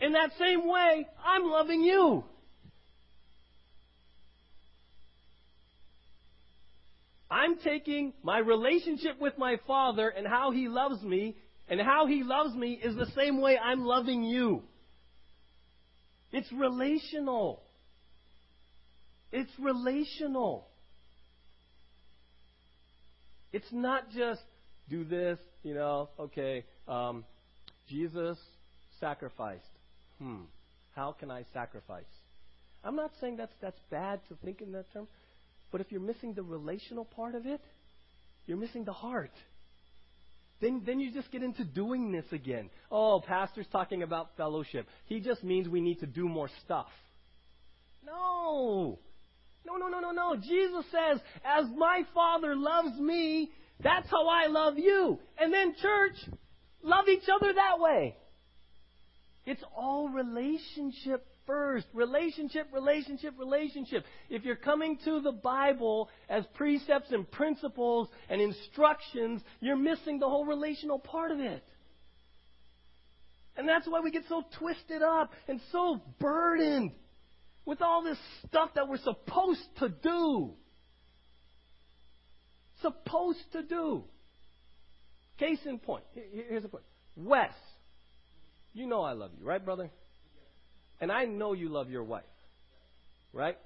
In 0.00 0.12
that 0.12 0.30
same 0.38 0.68
way, 0.68 1.06
I'm 1.24 1.44
loving 1.44 1.82
you. 1.82 2.24
I'm 7.30 7.58
taking 7.58 8.14
my 8.22 8.38
relationship 8.38 9.20
with 9.20 9.36
my 9.36 9.56
Father 9.66 10.08
and 10.08 10.26
how 10.26 10.50
He 10.50 10.68
loves 10.68 11.02
me, 11.02 11.36
and 11.68 11.80
how 11.80 12.06
He 12.06 12.22
loves 12.22 12.54
me 12.54 12.80
is 12.82 12.96
the 12.96 13.10
same 13.14 13.40
way 13.40 13.58
I'm 13.58 13.84
loving 13.84 14.22
you. 14.22 14.62
It's 16.32 16.50
relational. 16.52 17.62
It's 19.32 19.50
relational. 19.58 20.66
It's 23.52 23.72
not 23.72 24.10
just 24.10 24.40
do 24.88 25.04
this, 25.04 25.38
you 25.62 25.74
know, 25.74 26.08
okay, 26.18 26.64
um, 26.86 27.24
Jesus 27.88 28.38
sacrificed. 29.00 29.62
Hmm, 30.18 30.42
how 30.94 31.12
can 31.12 31.30
I 31.30 31.44
sacrifice? 31.52 32.04
I'm 32.84 32.96
not 32.96 33.10
saying 33.20 33.36
that's, 33.36 33.52
that's 33.60 33.78
bad 33.90 34.20
to 34.28 34.34
think 34.44 34.60
in 34.60 34.72
that 34.72 34.92
term, 34.92 35.08
but 35.70 35.80
if 35.80 35.90
you're 35.90 36.00
missing 36.00 36.34
the 36.34 36.42
relational 36.42 37.04
part 37.04 37.34
of 37.34 37.46
it, 37.46 37.60
you're 38.46 38.56
missing 38.56 38.84
the 38.84 38.92
heart. 38.92 39.32
Then, 40.60 40.82
then 40.84 40.98
you 40.98 41.12
just 41.12 41.30
get 41.30 41.42
into 41.42 41.64
doing 41.64 42.10
this 42.10 42.24
again. 42.32 42.70
Oh, 42.90 43.22
pastor's 43.24 43.66
talking 43.70 44.02
about 44.02 44.30
fellowship. 44.36 44.86
He 45.06 45.20
just 45.20 45.44
means 45.44 45.68
we 45.68 45.80
need 45.80 46.00
to 46.00 46.06
do 46.06 46.28
more 46.28 46.50
stuff. 46.64 46.88
No. 48.04 48.98
No, 49.64 49.76
no, 49.76 49.88
no, 49.88 50.00
no, 50.00 50.10
no. 50.10 50.36
Jesus 50.36 50.84
says, 50.90 51.20
as 51.44 51.66
my 51.76 52.02
Father 52.14 52.56
loves 52.56 52.98
me, 52.98 53.50
that's 53.82 54.08
how 54.10 54.26
I 54.26 54.46
love 54.46 54.78
you. 54.78 55.18
And 55.38 55.52
then, 55.52 55.74
church, 55.80 56.16
love 56.82 57.08
each 57.08 57.28
other 57.32 57.52
that 57.52 57.78
way. 57.78 58.16
It's 59.46 59.62
all 59.76 60.08
relationship 60.08 61.26
first. 61.48 61.86
Relationship, 61.92 62.68
relationship, 62.72 63.34
relationship. 63.36 64.04
If 64.30 64.44
you're 64.44 64.54
coming 64.54 64.98
to 65.04 65.20
the 65.20 65.32
Bible 65.32 66.08
as 66.28 66.44
precepts 66.54 67.10
and 67.10 67.28
principles 67.28 68.08
and 68.28 68.40
instructions, 68.40 69.42
you're 69.58 69.76
missing 69.76 70.20
the 70.20 70.28
whole 70.28 70.44
relational 70.44 71.00
part 71.00 71.32
of 71.32 71.40
it. 71.40 71.64
And 73.56 73.68
that's 73.68 73.88
why 73.88 73.98
we 73.98 74.12
get 74.12 74.22
so 74.28 74.44
twisted 74.60 75.02
up 75.02 75.32
and 75.48 75.60
so 75.72 76.00
burdened 76.20 76.92
with 77.64 77.82
all 77.82 78.04
this 78.04 78.18
stuff 78.46 78.70
that 78.76 78.88
we're 78.88 78.98
supposed 78.98 79.66
to 79.80 79.88
do. 79.88 80.52
Supposed 82.82 83.42
to 83.52 83.62
do. 83.62 84.04
Case 85.38 85.58
in 85.66 85.80
point. 85.80 86.04
Here's 86.14 86.62
the 86.62 86.68
point. 86.68 86.84
Wes, 87.16 87.50
you 88.74 88.86
know 88.86 89.02
I 89.02 89.12
love 89.12 89.32
you, 89.36 89.44
right, 89.44 89.64
brother? 89.64 89.90
And 91.00 91.12
I 91.12 91.24
know 91.24 91.52
you 91.52 91.68
love 91.68 91.90
your 91.90 92.04
wife. 92.04 92.24
Right? 93.32 93.56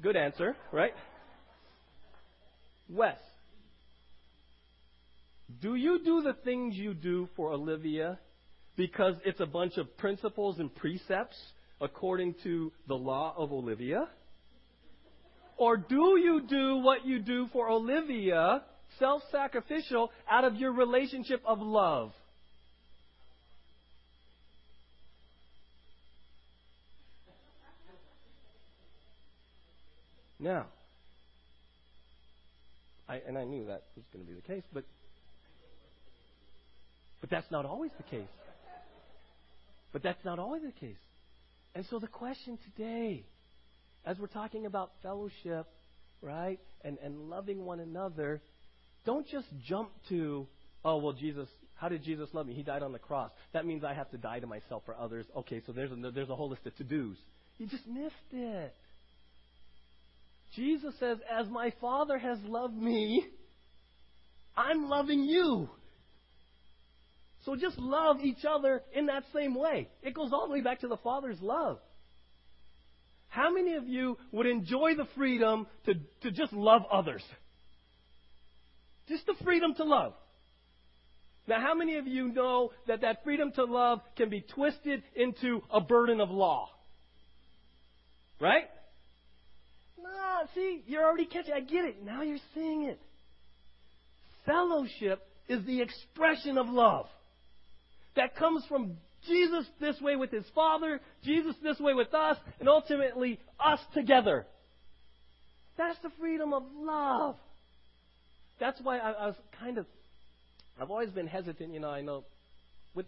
Good 0.00 0.16
answer, 0.16 0.56
right? 0.72 0.92
Wes, 2.88 3.16
do 5.60 5.74
you 5.74 5.98
do 6.04 6.22
the 6.22 6.34
things 6.44 6.76
you 6.76 6.94
do 6.94 7.28
for 7.34 7.52
Olivia 7.52 8.18
because 8.76 9.16
it's 9.24 9.40
a 9.40 9.46
bunch 9.46 9.76
of 9.76 9.96
principles 9.96 10.60
and 10.60 10.72
precepts 10.74 11.36
according 11.80 12.36
to 12.44 12.72
the 12.86 12.94
law 12.94 13.34
of 13.36 13.52
Olivia? 13.52 14.08
Or 15.56 15.76
do 15.76 16.16
you 16.22 16.42
do 16.48 16.76
what 16.76 17.04
you 17.04 17.18
do 17.18 17.48
for 17.52 17.68
Olivia, 17.68 18.62
self 19.00 19.22
sacrificial, 19.32 20.10
out 20.30 20.44
of 20.44 20.54
your 20.54 20.72
relationship 20.72 21.42
of 21.44 21.60
love? 21.60 22.12
Now, 30.48 30.64
I, 33.06 33.20
and 33.28 33.36
I 33.36 33.44
knew 33.44 33.66
that 33.66 33.82
was 33.96 34.06
going 34.14 34.24
to 34.24 34.30
be 34.30 34.34
the 34.34 34.46
case, 34.46 34.62
but 34.72 34.82
but 37.20 37.28
that's 37.28 37.50
not 37.50 37.66
always 37.66 37.90
the 37.98 38.04
case. 38.04 38.32
But 39.92 40.02
that's 40.02 40.24
not 40.24 40.38
always 40.38 40.62
the 40.62 40.72
case. 40.72 40.96
And 41.74 41.84
so 41.90 41.98
the 41.98 42.06
question 42.06 42.58
today, 42.64 43.24
as 44.06 44.18
we're 44.18 44.26
talking 44.26 44.64
about 44.64 44.92
fellowship, 45.02 45.66
right, 46.22 46.58
and, 46.82 46.96
and 47.04 47.28
loving 47.28 47.66
one 47.66 47.80
another, 47.80 48.40
don't 49.04 49.28
just 49.28 49.48
jump 49.66 49.90
to, 50.08 50.46
oh, 50.82 50.96
well, 50.96 51.12
Jesus, 51.12 51.48
how 51.74 51.90
did 51.90 52.02
Jesus 52.04 52.30
love 52.32 52.46
me? 52.46 52.54
He 52.54 52.62
died 52.62 52.82
on 52.82 52.92
the 52.92 52.98
cross. 52.98 53.30
That 53.52 53.66
means 53.66 53.84
I 53.84 53.92
have 53.92 54.10
to 54.12 54.16
die 54.16 54.40
to 54.40 54.46
myself 54.46 54.82
for 54.86 54.94
others. 54.94 55.26
Okay, 55.36 55.60
so 55.66 55.72
there's 55.72 55.90
a, 55.92 56.10
there's 56.10 56.30
a 56.30 56.36
whole 56.36 56.48
list 56.48 56.64
of 56.64 56.74
to 56.78 56.84
dos. 56.84 57.16
You 57.58 57.66
just 57.66 57.86
missed 57.86 58.14
it. 58.32 58.74
Jesus 60.54 60.94
says, 60.98 61.18
As 61.30 61.48
my 61.48 61.72
Father 61.80 62.18
has 62.18 62.38
loved 62.44 62.76
me, 62.76 63.24
I'm 64.56 64.88
loving 64.88 65.24
you. 65.24 65.68
So 67.44 67.56
just 67.56 67.78
love 67.78 68.18
each 68.22 68.44
other 68.48 68.82
in 68.92 69.06
that 69.06 69.24
same 69.34 69.54
way. 69.54 69.88
It 70.02 70.14
goes 70.14 70.32
all 70.32 70.46
the 70.46 70.52
way 70.52 70.60
back 70.60 70.80
to 70.80 70.88
the 70.88 70.96
Father's 70.98 71.40
love. 71.40 71.78
How 73.28 73.52
many 73.52 73.74
of 73.74 73.86
you 73.86 74.16
would 74.32 74.46
enjoy 74.46 74.94
the 74.96 75.06
freedom 75.16 75.66
to, 75.86 75.94
to 76.22 76.30
just 76.30 76.52
love 76.52 76.82
others? 76.90 77.22
Just 79.08 79.26
the 79.26 79.34
freedom 79.44 79.74
to 79.74 79.84
love. 79.84 80.14
Now, 81.46 81.60
how 81.60 81.74
many 81.74 81.96
of 81.96 82.06
you 82.06 82.28
know 82.28 82.72
that 82.86 83.00
that 83.00 83.24
freedom 83.24 83.52
to 83.52 83.64
love 83.64 84.00
can 84.16 84.28
be 84.28 84.42
twisted 84.42 85.02
into 85.14 85.62
a 85.70 85.80
burden 85.80 86.20
of 86.20 86.30
law? 86.30 86.68
Right? 88.40 88.64
No, 90.02 90.46
see, 90.54 90.82
you're 90.86 91.04
already 91.04 91.26
catching. 91.26 91.52
I 91.52 91.60
get 91.60 91.84
it. 91.84 92.04
Now 92.04 92.22
you're 92.22 92.38
seeing 92.54 92.84
it. 92.84 93.00
Fellowship 94.46 95.26
is 95.48 95.64
the 95.66 95.80
expression 95.80 96.58
of 96.58 96.68
love 96.68 97.06
that 98.16 98.36
comes 98.36 98.64
from 98.68 98.96
Jesus 99.26 99.66
this 99.80 100.00
way 100.00 100.16
with 100.16 100.30
his 100.30 100.44
Father, 100.54 101.00
Jesus 101.24 101.54
this 101.62 101.78
way 101.80 101.94
with 101.94 102.14
us, 102.14 102.36
and 102.60 102.68
ultimately 102.68 103.38
us 103.58 103.80
together. 103.94 104.46
That's 105.76 105.98
the 106.02 106.10
freedom 106.18 106.52
of 106.52 106.62
love. 106.76 107.36
That's 108.60 108.80
why 108.82 108.98
I, 108.98 109.10
I 109.10 109.26
was 109.26 109.36
kind 109.60 109.78
of, 109.78 109.86
I've 110.80 110.90
always 110.90 111.10
been 111.10 111.26
hesitant, 111.26 111.72
you 111.72 111.80
know, 111.80 111.90
I 111.90 112.00
know, 112.00 112.24
with, 112.94 113.06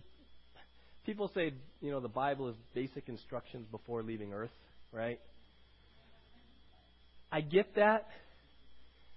people 1.05 1.31
say, 1.35 1.53
you 1.81 1.90
know, 1.90 2.00
the 2.00 2.09
Bible 2.09 2.48
is 2.48 2.55
basic 2.74 3.09
instructions 3.09 3.66
before 3.70 4.03
leaving 4.03 4.33
earth, 4.33 4.50
right? 4.92 5.18
I 7.33 7.40
get 7.40 7.75
that. 7.77 8.09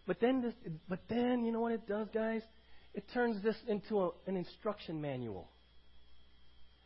But 0.06 0.20
then, 0.20 0.42
this, 0.42 0.54
but 0.90 1.00
then, 1.10 1.46
you 1.46 1.52
know 1.52 1.62
what 1.62 1.72
it 1.72 1.88
does, 1.88 2.08
guys? 2.14 2.42
It 2.94 3.06
turns 3.14 3.42
this 3.42 3.56
into 3.68 4.02
a, 4.02 4.10
an 4.28 4.36
instruction 4.36 5.02
manual 5.02 5.50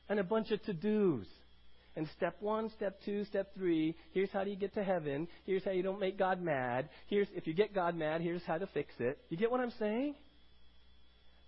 and 0.08 0.20
a 0.20 0.24
bunch 0.24 0.52
of 0.52 0.63
to 0.63 0.74
dos. 0.74 1.26
And 1.96 2.08
step 2.16 2.36
one, 2.42 2.70
step 2.76 3.00
two, 3.04 3.26
step 3.26 3.56
three. 3.56 3.96
Here's 4.13 4.30
how 4.32 4.44
do 4.44 4.52
you 4.52 4.56
get 4.56 4.76
to 4.76 4.84
heaven. 4.84 5.28
Here's 5.46 5.66
how 5.66 5.72
you 5.72 5.82
don't 5.82 6.00
make 6.00 6.18
God 6.18 6.40
mad. 6.40 6.90
Here's 7.08 7.28
if 7.36 7.48
you 7.48 7.54
get 7.54 7.74
God 7.74 7.96
mad. 7.96 8.22
Here's 8.22 8.44
how 8.44 8.60
to 8.60 8.68
fix 8.68 8.94
it. 9.00 9.18
You 9.30 9.38
get 9.38 9.50
what 9.50 9.60
I'm 9.60 9.74
saying? 9.80 10.13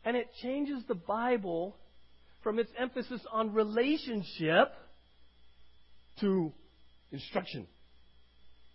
And 0.03 0.17
it 0.17 0.27
changes 0.41 0.81
the 0.87 0.95
Bible 0.95 1.75
from 2.41 2.57
its 2.57 2.71
emphasis 2.79 3.21
on 3.31 3.53
relationship 3.53 4.73
to 6.21 6.51
instruction. 7.11 7.67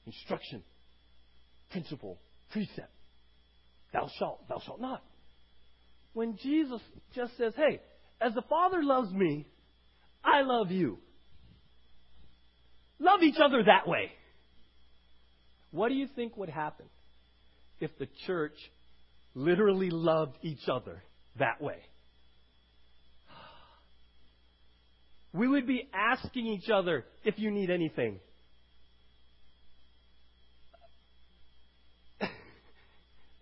Instruction 0.07 0.63
principle, 1.75 2.21
precept. 2.53 2.93
Thou 3.93 4.09
shalt, 4.19 4.49
thou 4.49 4.63
shalt 4.65 4.81
not. 4.81 5.03
When 6.13 6.39
Jesus 6.41 6.81
just 7.17 7.37
says, 7.37 7.53
hey, 7.57 7.81
as 8.21 8.33
the 8.33 8.43
Father 8.43 8.83
loves 8.83 9.13
me, 9.13 9.47
I 10.25 10.43
love 10.43 10.71
you. 10.71 10.99
Love 13.01 13.23
each 13.23 13.39
other 13.45 13.65
that 13.65 13.89
way. 13.89 14.13
What 15.73 15.89
do 15.89 15.95
you 15.97 16.07
think 16.15 16.37
would 16.37 16.49
happen 16.49 16.87
if 17.81 17.91
the 17.99 18.07
church 18.25 18.55
literally 19.35 19.91
loved 19.91 20.37
each 20.43 20.69
other 20.73 21.03
that 21.41 21.61
way? 21.61 21.79
We 25.33 25.49
would 25.49 25.67
be 25.67 25.89
asking 25.93 26.47
each 26.47 26.71
other 26.73 27.05
if 27.25 27.35
you 27.39 27.51
need 27.51 27.69
anything. 27.69 28.21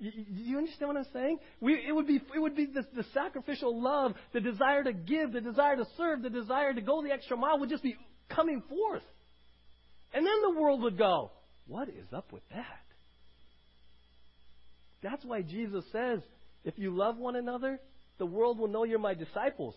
You, 0.02 0.10
you 0.34 0.58
understand 0.58 0.88
what 0.88 0.96
I'm 0.96 1.06
saying? 1.12 1.38
We, 1.60 1.74
it 1.74 1.92
would 1.94 2.08
be, 2.08 2.16
it 2.16 2.38
would 2.40 2.56
be 2.56 2.66
the, 2.66 2.84
the 2.92 3.04
sacrificial 3.14 3.80
love, 3.80 4.14
the 4.32 4.40
desire 4.40 4.82
to 4.82 4.92
give, 4.92 5.32
the 5.32 5.40
desire 5.40 5.76
to 5.76 5.86
serve, 5.96 6.22
the 6.22 6.30
desire 6.30 6.74
to 6.74 6.80
go 6.80 7.04
the 7.04 7.12
extra 7.12 7.36
mile 7.36 7.60
would 7.60 7.68
just 7.70 7.84
be 7.84 7.96
coming 8.28 8.64
forth. 8.68 9.04
And 10.12 10.26
then 10.26 10.42
the 10.42 10.60
world 10.60 10.82
would 10.82 10.98
go, 10.98 11.30
what 11.68 11.88
is 11.88 12.12
up 12.12 12.32
with 12.32 12.42
that? 12.50 12.80
That's 15.04 15.24
why 15.24 15.42
Jesus 15.42 15.84
says, 15.92 16.18
if 16.64 16.74
you 16.78 16.96
love 16.96 17.16
one 17.16 17.36
another, 17.36 17.78
the 18.18 18.26
world 18.26 18.58
will 18.58 18.68
know 18.68 18.82
you're 18.82 18.98
my 18.98 19.14
disciples. 19.14 19.76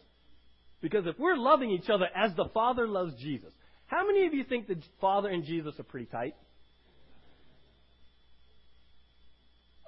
Because 0.81 1.05
if 1.05 1.19
we're 1.19 1.38
loving 1.38 1.69
each 1.69 1.89
other 1.89 2.07
as 2.15 2.35
the 2.35 2.49
Father 2.51 2.88
loves 2.88 3.13
Jesus, 3.21 3.51
how 3.85 4.07
many 4.07 4.25
of 4.25 4.33
you 4.33 4.43
think 4.43 4.67
the 4.67 4.81
Father 4.99 5.29
and 5.29 5.43
Jesus 5.43 5.75
are 5.79 5.83
pretty 5.83 6.07
tight? 6.07 6.33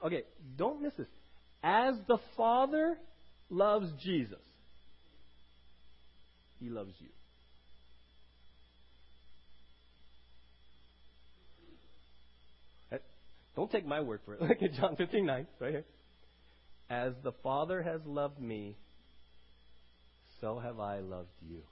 Okay, 0.05 0.23
don't 0.57 0.81
miss 0.81 0.93
this. 0.97 1.07
As 1.63 1.95
the 2.07 2.17
Father 2.35 2.97
loves 3.49 3.89
Jesus, 4.03 4.37
He 6.59 6.69
loves 6.69 6.93
you. 6.99 7.07
Don't 13.57 13.71
take 13.71 13.87
my 13.87 14.01
word 14.01 14.19
for 14.23 14.35
it. 14.35 14.41
Look 14.47 14.61
at 14.61 14.73
John 14.73 14.95
15 14.95 15.25
9, 15.25 15.47
right 15.59 15.71
here. 15.71 15.85
As 16.91 17.13
the 17.23 17.31
Father 17.43 17.81
has 17.81 17.99
loved 18.05 18.39
me, 18.39 18.77
so 20.39 20.59
have 20.59 20.79
I 20.79 20.99
loved 20.99 21.29
you. 21.41 21.63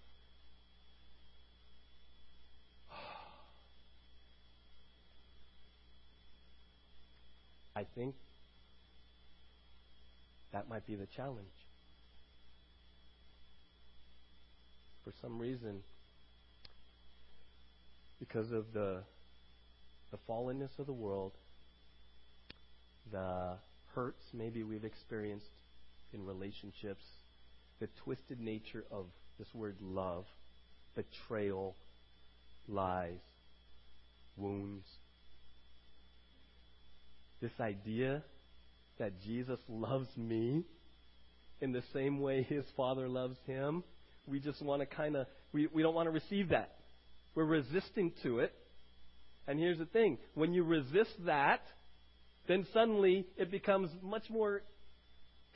I 7.76 7.86
think 7.96 8.16
that 10.54 10.70
might 10.70 10.88
be 10.88 10.96
the 10.96 11.08
challenge. 11.08 11.48
For 15.04 15.12
some 15.22 15.38
reason, 15.40 15.82
because 18.20 18.52
of 18.52 18.74
the 18.74 19.04
the 20.12 20.18
fallenness 20.30 20.80
of 20.80 20.86
the 20.86 20.94
world, 20.94 21.34
the 23.12 23.58
hurts 23.94 24.24
maybe 24.34 24.64
we've 24.64 24.86
experienced 24.86 25.46
in 26.14 26.26
relationships, 26.26 27.04
the 27.80 27.88
twisted 28.04 28.40
nature 28.40 28.86
of 28.90 29.08
this 29.38 29.54
word 29.54 29.76
love, 29.82 30.26
betrayal, 30.96 31.76
lies, 32.68 33.20
wounds, 34.38 34.86
this 37.41 37.52
idea 37.60 38.24
that 39.00 39.21
Jesus 39.21 39.60
loves 39.67 40.08
me 40.17 40.63
in 41.62 41.71
the 41.71 41.84
same 41.93 42.19
way 42.19 42.43
his 42.43 42.63
Father 42.76 43.08
loves 43.08 43.38
him, 43.45 43.84
we 44.28 44.39
just 44.39 44.62
want 44.62 44.82
to 44.82 44.86
kind 44.86 45.15
of, 45.15 45.28
we, 45.54 45.67
we 45.67 45.82
don't 45.82 45.95
want 45.95 46.08
to 46.08 46.12
receive 46.12 46.50
that. 46.50 46.76
We're 47.34 47.45
resisting 47.45 48.13
to 48.24 48.39
it. 48.39 48.54
And 49.48 49.60
here's 49.60 49.78
the 49.78 49.86
thing 49.86 50.17
when 50.34 50.54
you 50.54 50.63
resist 50.63 51.12
that, 51.26 51.62
then 52.48 52.65
suddenly 52.74 53.26
it 53.38 53.52
becomes 53.52 53.89
much 54.02 54.30
more 54.30 54.62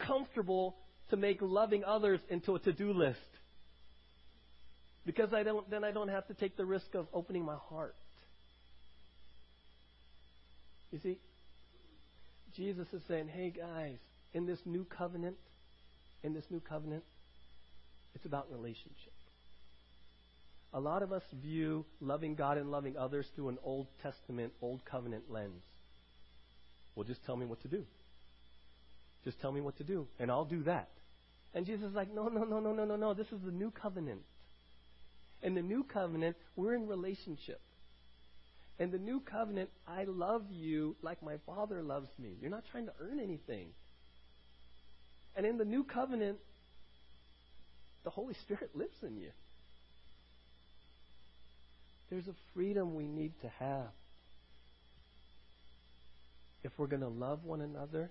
comfortable 0.05 0.75
to 1.09 1.17
make 1.17 1.39
loving 1.41 1.83
others 1.83 2.19
into 2.29 2.55
a 2.55 2.59
to 2.59 2.73
do 2.73 2.93
list. 2.93 3.19
Because 5.05 5.33
I 5.33 5.43
don't, 5.43 5.69
then 5.69 5.83
I 5.83 5.91
don't 5.91 6.09
have 6.09 6.27
to 6.27 6.33
take 6.33 6.55
the 6.55 6.65
risk 6.65 6.93
of 6.93 7.07
opening 7.13 7.43
my 7.43 7.55
heart. 7.69 7.95
You 10.91 10.99
see, 11.01 11.17
Jesus 12.59 12.87
is 12.91 13.01
saying, 13.07 13.29
hey 13.29 13.53
guys, 13.55 13.95
in 14.33 14.45
this 14.45 14.59
new 14.65 14.83
covenant, 14.83 15.37
in 16.23 16.33
this 16.33 16.43
new 16.49 16.59
covenant, 16.59 17.03
it's 18.13 18.25
about 18.25 18.51
relationship. 18.51 19.13
A 20.73 20.79
lot 20.79 21.01
of 21.01 21.13
us 21.13 21.23
view 21.41 21.85
loving 22.01 22.35
God 22.35 22.57
and 22.57 22.69
loving 22.69 22.97
others 22.97 23.25
through 23.33 23.47
an 23.47 23.57
Old 23.63 23.87
Testament, 24.03 24.51
Old 24.61 24.83
Covenant 24.83 25.31
lens. 25.31 25.63
Well, 26.95 27.05
just 27.05 27.25
tell 27.25 27.37
me 27.37 27.45
what 27.45 27.61
to 27.61 27.69
do. 27.69 27.85
Just 29.23 29.39
tell 29.39 29.53
me 29.53 29.61
what 29.61 29.77
to 29.77 29.85
do, 29.85 30.05
and 30.19 30.29
I'll 30.29 30.43
do 30.43 30.63
that. 30.63 30.89
And 31.53 31.65
Jesus 31.65 31.87
is 31.87 31.95
like, 31.95 32.13
no, 32.13 32.27
no, 32.27 32.43
no, 32.43 32.59
no, 32.59 32.73
no, 32.73 32.83
no, 32.83 32.97
no. 32.97 33.13
This 33.13 33.27
is 33.27 33.39
the 33.45 33.53
new 33.53 33.71
covenant. 33.71 34.19
In 35.41 35.55
the 35.55 35.61
new 35.61 35.85
covenant, 35.85 36.35
we're 36.57 36.75
in 36.75 36.87
relationship. 36.87 37.61
In 38.79 38.91
the 38.91 38.97
new 38.97 39.19
covenant, 39.19 39.69
I 39.87 40.05
love 40.05 40.43
you 40.51 40.95
like 41.01 41.21
my 41.21 41.35
Father 41.45 41.83
loves 41.83 42.09
me. 42.17 42.29
You're 42.41 42.49
not 42.49 42.63
trying 42.71 42.85
to 42.85 42.93
earn 43.01 43.19
anything. 43.19 43.67
And 45.35 45.45
in 45.45 45.57
the 45.57 45.65
new 45.65 45.83
covenant, 45.83 46.37
the 48.03 48.09
Holy 48.09 48.33
Spirit 48.35 48.71
lives 48.75 48.95
in 49.03 49.17
you. 49.17 49.31
There's 52.09 52.27
a 52.27 52.35
freedom 52.53 52.95
we 52.95 53.05
need 53.05 53.33
to 53.41 53.49
have. 53.59 53.91
If 56.63 56.71
we're 56.77 56.87
going 56.87 57.01
to 57.01 57.07
love 57.07 57.43
one 57.43 57.61
another, 57.61 58.09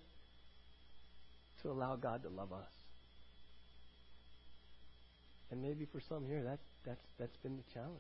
to 1.63 1.71
allow 1.71 1.97
God 1.97 2.23
to 2.23 2.29
love 2.29 2.53
us. 2.53 2.71
And 5.51 5.63
maybe 5.63 5.87
for 5.91 6.01
some 6.09 6.27
here, 6.27 6.43
that, 6.45 6.59
that's, 6.85 7.05
that's 7.19 7.37
been 7.43 7.57
the 7.57 7.75
challenge. 7.75 7.99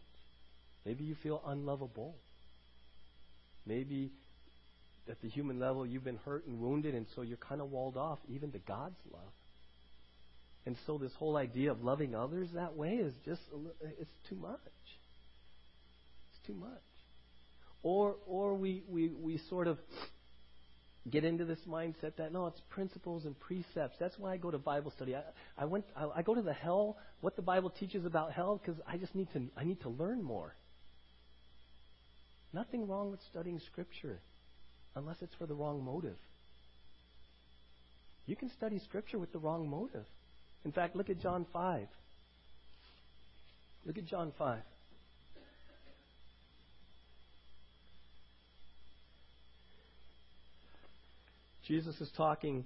Maybe 0.85 1.04
you 1.04 1.16
feel 1.22 1.42
unlovable. 1.46 2.14
Maybe 3.68 4.11
at 5.11 5.20
the 5.20 5.28
human 5.28 5.61
level 5.61 5.87
you've 5.87 6.04
been 6.04 6.18
hurt 6.24 6.46
and 6.46 6.59
wounded, 6.59 6.94
and 6.94 7.07
so 7.14 7.22
you're 7.22 7.37
kind 7.37 7.61
of 7.61 7.70
walled 7.70 7.96
off 7.96 8.18
even 8.28 8.50
to 8.52 8.59
God's 8.59 8.98
love. 9.12 9.33
And 10.66 10.76
so 10.87 10.98
this 10.98 11.12
whole 11.18 11.37
idea 11.37 11.70
of 11.70 11.83
loving 11.83 12.14
others 12.14 12.48
that 12.54 12.74
way 12.74 12.94
is 12.94 13.12
just 13.24 13.40
it's 13.98 14.11
too 14.28 14.37
much. 14.37 14.59
It's 16.31 16.46
too 16.46 16.54
much. 16.54 16.70
Or 17.83 18.16
or 18.26 18.54
we, 18.54 18.83
we, 18.88 19.09
we 19.09 19.40
sort 19.48 19.66
of 19.66 19.78
get 21.11 21.24
into 21.24 21.44
this 21.44 21.61
mindset 21.68 22.16
that 22.16 22.33
no, 22.33 22.46
it's 22.46 22.61
principles 22.70 23.24
and 23.24 23.38
precepts. 23.38 23.96
That's 23.98 24.18
why 24.18 24.33
I 24.33 24.37
go 24.37 24.50
to 24.50 24.59
Bible 24.59 24.92
study. 24.94 25.14
I, 25.14 25.22
I 25.57 25.64
went 25.64 25.85
I, 25.96 26.09
I 26.16 26.22
go 26.22 26.35
to 26.35 26.42
the 26.42 26.52
hell 26.52 26.98
what 27.20 27.37
the 27.37 27.42
Bible 27.42 27.70
teaches 27.70 28.04
about 28.04 28.33
hell 28.33 28.61
because 28.62 28.81
I 28.87 28.96
just 28.96 29.14
need 29.14 29.28
to 29.33 29.42
I 29.57 29.64
need 29.64 29.81
to 29.83 29.88
learn 29.88 30.22
more. 30.22 30.54
Nothing 32.52 32.88
wrong 32.88 33.11
with 33.11 33.20
studying 33.30 33.61
Scripture 33.70 34.20
unless 34.94 35.16
it's 35.20 35.34
for 35.34 35.46
the 35.46 35.54
wrong 35.54 35.84
motive. 35.84 36.16
You 38.26 38.37
can 38.37 38.50
study 38.50 38.80
Scripture 38.84 39.18
with 39.18 39.32
the 39.32 39.38
wrong 39.38 39.68
motive. 39.68 40.04
In 40.64 40.72
fact, 40.72 40.96
look 40.96 41.11
at 41.11 41.20
John 41.20 41.46
5. 41.52 41.87
Look 43.87 43.98
at 43.98 44.06
John 44.06 44.32
5. 44.38 44.58
Jesus 51.66 52.00
is 52.00 52.11
talking 52.16 52.64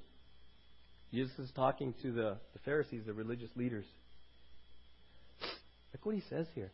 Jesus 1.12 1.38
is 1.38 1.51
talking 1.55 1.92
to 2.01 2.11
the, 2.11 2.37
the 2.55 2.59
Pharisees, 2.64 3.03
the 3.05 3.12
religious 3.12 3.51
leaders. 3.55 3.85
Look 5.92 6.07
what 6.07 6.14
he 6.14 6.23
says 6.31 6.47
here. 6.55 6.71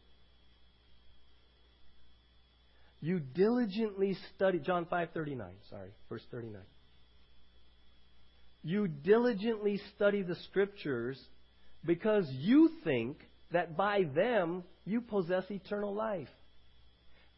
You 3.01 3.21
diligently 3.21 4.17
study 4.35 4.59
John 4.59 4.87
5:39, 4.87 5.53
sorry, 5.71 5.91
verse 6.09 6.25
39. 6.31 6.61
You 8.65 8.89
diligently 8.89 9.81
study 9.95 10.23
the 10.23 10.35
scriptures 10.35 11.19
because 11.85 12.29
you 12.33 12.71
think 12.83 13.19
that 13.53 13.77
by 13.77 14.03
them 14.15 14.65
you 14.85 15.01
possess 15.01 15.45
eternal 15.51 15.95
life. 15.95 16.29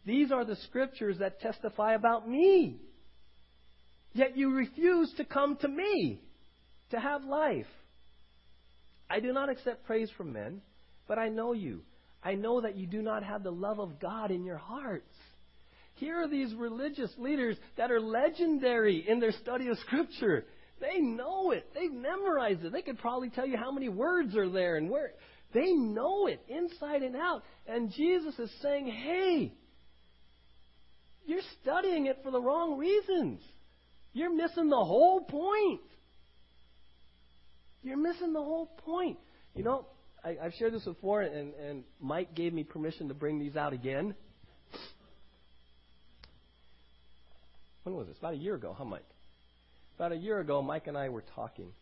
These 0.07 0.33
are 0.33 0.45
the 0.45 0.57
scriptures 0.57 1.19
that 1.19 1.41
testify 1.41 1.93
about 1.93 2.29
me. 2.29 2.81
Yet 4.13 4.37
you 4.37 4.55
refuse 4.55 5.13
to 5.19 5.25
come 5.25 5.57
to 5.57 5.69
me 5.69 6.21
to 6.91 6.99
have 6.99 7.25
life. 7.25 7.69
I 9.09 9.21
do 9.21 9.33
not 9.33 9.51
accept 9.51 9.85
praise 9.85 10.11
from 10.17 10.33
men, 10.33 10.63
but 11.07 11.19
I 11.19 11.29
know 11.29 11.53
you. 11.53 11.83
I 12.23 12.35
know 12.35 12.63
that 12.63 12.77
you 12.77 12.87
do 12.87 13.03
not 13.03 13.23
have 13.23 13.43
the 13.43 13.53
love 13.53 13.79
of 13.79 14.01
God 14.01 14.31
in 14.31 14.45
your 14.45 14.59
hearts. 14.59 15.15
Here 16.01 16.17
are 16.17 16.29
these 16.29 16.55
religious 16.55 17.11
leaders 17.19 17.59
that 17.77 17.91
are 17.91 18.01
legendary 18.01 19.05
in 19.07 19.21
their 19.21 19.33
study 19.33 19.69
of 19.69 19.77
Scripture. 19.81 20.47
They 20.81 20.99
know 20.99 21.51
it. 21.51 21.67
They've 21.75 21.93
memorized 21.93 22.65
it. 22.65 22.73
They 22.73 22.81
could 22.81 22.99
probably 22.99 23.29
tell 23.29 23.47
you 23.47 23.59
how 23.59 23.71
many 23.71 23.91
words 23.91 24.35
are 24.35 24.49
there 24.49 24.77
and 24.77 24.89
where. 24.89 25.13
They 25.53 25.73
know 25.73 26.27
it 26.27 26.41
inside 26.49 27.03
and 27.03 27.15
out. 27.15 27.43
And 27.69 27.93
Jesus 27.93 28.39
is 28.39 28.51
saying, 28.63 28.87
hey, 28.87 29.53
you're 31.27 31.43
studying 31.61 32.07
it 32.07 32.21
for 32.25 32.31
the 32.31 32.41
wrong 32.41 32.79
reasons. 32.79 33.43
You're 34.15 34.35
missing 34.35 34.71
the 34.71 34.77
whole 34.83 35.21
point. 35.21 35.83
You're 37.83 37.99
missing 37.99 38.33
the 38.33 38.43
whole 38.43 38.71
point. 38.87 39.19
You 39.55 39.65
know, 39.65 39.85
I, 40.25 40.39
have 40.43 40.55
shared 40.59 40.73
this 40.73 40.85
before, 40.85 41.21
and, 41.21 41.53
and 41.55 41.85
Mike 42.01 42.35
gave 42.35 42.55
me 42.55 42.65
permission 42.65 43.09
to 43.09 43.15
bring 43.15 43.39
these 43.39 43.55
out 43.55 43.75
again. 43.75 44.15
When 47.85 47.95
was 47.95 48.07
this? 48.07 48.17
About 48.19 48.35
a 48.35 48.39
year 48.39 48.55
ago, 48.55 48.75
huh, 48.77 48.85
Mike? 48.85 49.05
About 49.97 50.13
a 50.13 50.17
year 50.17 50.41
ago, 50.41 50.63
Mike 50.63 50.87
and 50.87 50.97
I 50.97 51.09
were 51.09 51.25
talking. 51.35 51.73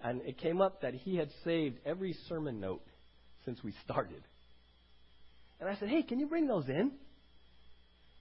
And 0.00 0.20
it 0.22 0.38
came 0.38 0.60
up 0.60 0.82
that 0.82 0.94
he 0.94 1.16
had 1.16 1.30
saved 1.44 1.78
every 1.84 2.16
sermon 2.28 2.60
note 2.60 2.84
since 3.44 3.62
we 3.62 3.74
started. 3.84 4.22
And 5.60 5.68
I 5.68 5.76
said, 5.76 5.88
hey, 5.88 6.02
can 6.02 6.18
you 6.18 6.26
bring 6.26 6.46
those 6.46 6.68
in? 6.68 6.92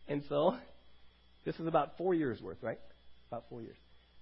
And 0.08 0.24
so, 0.30 0.56
this 1.46 1.56
is 1.60 1.68
about 1.68 1.98
four 1.98 2.14
years 2.14 2.42
worth, 2.42 2.58
right? 2.62 2.80
About 3.30 3.46
four 3.50 3.62
years. 3.62 3.76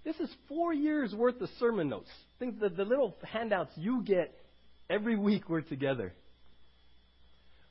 This 0.03 0.15
is 0.15 0.29
four 0.47 0.73
years 0.73 1.13
worth 1.13 1.39
of 1.41 1.49
sermon 1.59 1.89
notes. 1.89 2.09
Think 2.39 2.59
the, 2.59 2.69
the 2.69 2.85
little 2.85 3.15
handouts 3.23 3.71
you 3.75 4.01
get 4.03 4.33
every 4.89 5.15
week 5.15 5.47
we're 5.49 5.61
together. 5.61 6.13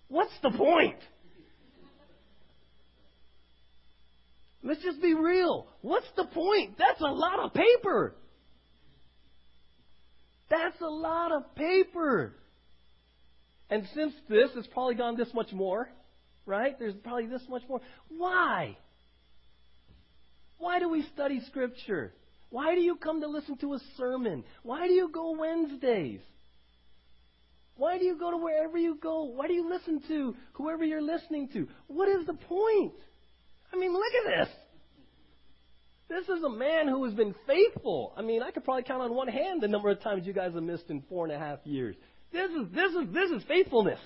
What's 0.09 0.33
the 0.43 0.51
point? 0.51 0.99
Let's 4.62 4.83
just 4.83 5.01
be 5.01 5.14
real. 5.14 5.66
What's 5.81 6.07
the 6.16 6.25
point? 6.25 6.77
That's 6.79 7.01
a 7.01 7.05
lot 7.05 7.40
of 7.40 7.55
paper. 7.55 8.14
That's 10.51 10.81
a 10.81 10.90
lot 10.90 11.33
of 11.33 11.55
paper. 11.55 12.35
And 13.70 13.85
since 13.94 14.12
this, 14.29 14.51
it's 14.57 14.66
probably 14.68 14.96
gone 14.96 15.16
this 15.16 15.33
much 15.33 15.53
more, 15.53 15.88
right? 16.44 16.79
There's 16.79 16.94
probably 17.03 17.27
this 17.27 17.42
much 17.49 17.62
more. 17.68 17.81
Why? 18.09 18.77
Why 20.59 20.81
do 20.81 20.88
we 20.88 21.05
study 21.14 21.40
Scripture? 21.46 22.12
Why 22.51 22.75
do 22.75 22.81
you 22.81 22.96
come 22.96 23.20
to 23.20 23.29
listen 23.29 23.57
to 23.59 23.75
a 23.75 23.79
sermon? 23.96 24.44
Why 24.62 24.88
do 24.88 24.92
you 24.92 25.09
go 25.09 25.37
Wednesdays? 25.38 26.20
Why 27.77 27.96
do 27.96 28.05
you 28.05 28.18
go 28.18 28.33
to 28.33 28.37
wherever 28.37 28.77
you 28.77 28.99
go? 29.01 29.23
Why 29.23 29.46
do 29.46 29.55
you 29.55 29.70
listen 29.70 30.03
to 30.09 30.35
whoever 30.53 30.85
you're 30.85 31.01
listening 31.01 31.49
to? 31.55 31.66
What 31.87 32.09
is 32.09 32.27
the 32.27 32.35
point? 32.35 32.92
I 33.72 33.76
mean, 33.76 33.92
look 33.92 34.12
at 34.26 34.46
this. 34.46 34.48
This 36.09 36.28
is 36.37 36.42
a 36.42 36.48
man 36.48 36.88
who 36.88 37.04
has 37.04 37.14
been 37.14 37.35
faithful. 37.46 38.12
I 38.16 38.22
mean, 38.22 38.42
I 38.42 38.50
could 38.50 38.64
probably 38.64 38.83
count 38.83 39.02
on 39.02 39.14
one 39.14 39.28
hand 39.28 39.61
the 39.61 39.68
number 39.68 39.90
of 39.90 40.02
times 40.02 40.26
you 40.26 40.33
guys 40.33 40.54
have 40.54 40.62
missed 40.62 40.90
in 40.90 41.02
four 41.09 41.24
and 41.24 41.33
a 41.33 41.38
half 41.38 41.61
years. 41.64 41.94
This 42.33 42.50
is 42.50 42.72
this 42.72 42.92
is 42.92 43.14
this 43.14 43.30
is 43.30 43.42
faithfulness. 43.46 44.00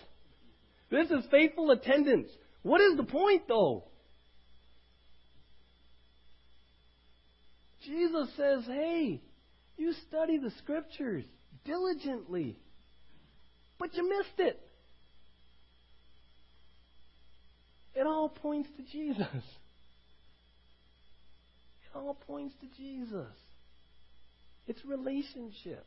This 0.90 1.10
is 1.10 1.24
faithful 1.30 1.70
attendance. 1.70 2.28
What 2.62 2.82
is 2.82 2.96
the 2.96 3.04
point 3.04 3.48
though? 3.48 3.84
Jesus 7.86 8.28
says, 8.36 8.64
"Hey, 8.66 9.22
you 9.76 9.92
study 10.08 10.38
the 10.38 10.50
scriptures 10.58 11.24
diligently, 11.64 12.58
but 13.78 13.94
you 13.94 14.08
missed 14.08 14.38
it. 14.38 14.60
It 17.94 18.06
all 18.06 18.28
points 18.28 18.68
to 18.76 18.82
Jesus." 18.82 19.28
It 21.82 21.96
all 21.96 22.14
points 22.26 22.54
to 22.60 22.66
Jesus. 22.76 23.32
It's 24.66 24.84
relationship. 24.84 25.86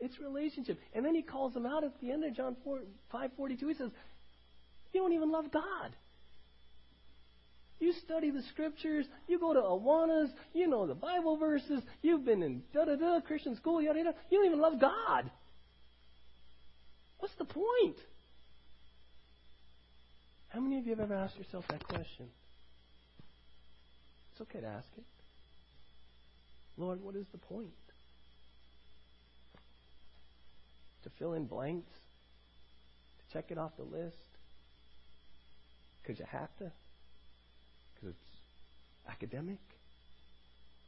It's 0.00 0.18
relationship. 0.18 0.78
And 0.94 1.04
then 1.04 1.14
he 1.14 1.22
calls 1.22 1.54
them 1.54 1.64
out 1.64 1.84
at 1.84 1.98
the 2.00 2.10
end 2.10 2.24
of 2.24 2.34
John 2.34 2.56
4, 2.64 2.80
5.42. 3.14 3.68
He 3.68 3.74
says, 3.74 3.90
you 4.92 5.00
don't 5.00 5.12
even 5.12 5.30
love 5.30 5.50
God. 5.50 5.94
You 7.78 7.92
study 8.04 8.30
the 8.30 8.42
scriptures, 8.52 9.06
you 9.26 9.40
go 9.40 9.54
to 9.54 9.60
Awanas, 9.60 10.30
you 10.52 10.68
know 10.68 10.86
the 10.86 10.94
Bible 10.94 11.36
verses, 11.36 11.82
you've 12.00 12.24
been 12.24 12.42
in 12.42 12.62
da 12.72 12.84
da 12.84 12.94
da 12.94 13.20
Christian 13.20 13.56
school, 13.56 13.82
yada 13.82 13.98
yada. 13.98 14.14
You 14.30 14.38
don't 14.38 14.46
even 14.46 14.60
love 14.60 14.80
God. 14.80 15.30
What's 17.18 17.34
the 17.38 17.44
point? 17.44 17.96
How 20.52 20.60
many 20.60 20.78
of 20.78 20.84
you 20.84 20.90
have 20.90 21.00
ever 21.00 21.14
asked 21.14 21.38
yourself 21.38 21.64
that 21.68 21.82
question? 21.82 22.28
It's 24.32 24.40
okay 24.42 24.60
to 24.60 24.66
ask 24.66 24.88
it. 24.98 25.04
Lord, 26.76 27.02
what 27.02 27.16
is 27.16 27.24
the 27.32 27.38
point? 27.38 27.70
To 31.04 31.10
fill 31.18 31.32
in 31.32 31.46
blanks? 31.46 31.90
To 33.18 33.32
check 33.32 33.50
it 33.50 33.56
off 33.56 33.72
the 33.78 33.84
list? 33.84 34.16
Because 36.02 36.18
you 36.18 36.26
have 36.30 36.54
to? 36.58 36.70
Because 37.94 38.10
it's 38.10 39.08
academic? 39.08 39.60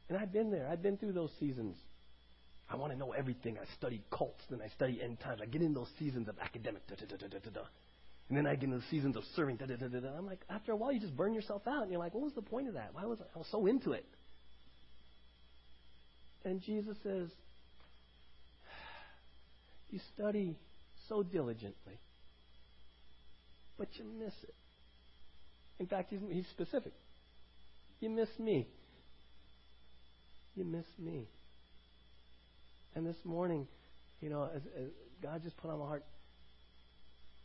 And 0.09 0.17
I've 0.17 0.31
been 0.31 0.51
there. 0.51 0.67
I've 0.71 0.83
been 0.83 0.97
through 0.97 1.13
those 1.13 1.31
seasons. 1.39 1.75
I 2.69 2.75
want 2.75 2.93
to 2.93 2.99
know 2.99 3.13
everything. 3.13 3.57
I 3.59 3.65
study 3.75 4.03
cults, 4.11 4.43
then 4.47 4.61
I 4.63 4.69
study 4.69 5.01
end 5.01 5.19
times. 5.21 5.41
I 5.41 5.47
get 5.47 5.63
in 5.63 5.73
those 5.73 5.89
seasons 5.97 6.27
of 6.27 6.35
academic. 6.39 6.85
Da, 6.87 6.95
da, 6.95 7.27
da, 7.27 7.61
and 8.27 8.37
then 8.37 8.47
I 8.47 8.55
get 8.55 8.63
into 8.65 8.77
the 8.77 8.83
seasons 8.89 9.15
of 9.15 9.23
serving. 9.35 9.57
Da, 9.57 9.67
da, 9.67 9.75
da, 9.75 9.87
da, 9.87 10.07
I'm 10.17 10.25
like, 10.25 10.41
after 10.49 10.71
a 10.71 10.75
while, 10.75 10.91
you 10.91 10.99
just 10.99 11.15
burn 11.15 11.33
yourself 11.33 11.61
out. 11.67 11.83
And 11.83 11.91
you're 11.91 11.99
like, 11.99 12.13
what 12.15 12.23
was 12.23 12.33
the 12.33 12.41
point 12.41 12.67
of 12.67 12.73
that? 12.73 12.89
Why 12.93 13.05
was 13.05 13.19
I, 13.21 13.25
I 13.35 13.37
was 13.37 13.47
so 13.51 13.67
into 13.67 13.91
it? 13.91 14.05
And 16.43 16.61
Jesus 16.61 16.97
says, 17.03 17.29
you 19.91 19.99
study 20.15 20.55
so 21.07 21.21
diligently, 21.21 21.99
but 23.77 23.89
you 23.93 24.05
miss 24.19 24.33
it. 24.43 24.55
In 25.79 25.85
fact, 25.85 26.09
he's, 26.09 26.19
he's 26.31 26.47
specific. 26.47 26.93
You 27.99 28.09
miss 28.09 28.29
me. 28.39 28.67
You 30.55 30.65
miss 30.65 30.85
me. 30.97 31.27
And 32.95 33.05
this 33.05 33.17
morning, 33.23 33.67
you 34.21 34.29
know, 34.29 34.49
as, 34.55 34.61
as 34.79 34.87
God 35.21 35.43
just 35.43 35.57
put 35.57 35.69
on 35.69 35.79
my 35.79 35.85
heart, 35.85 36.05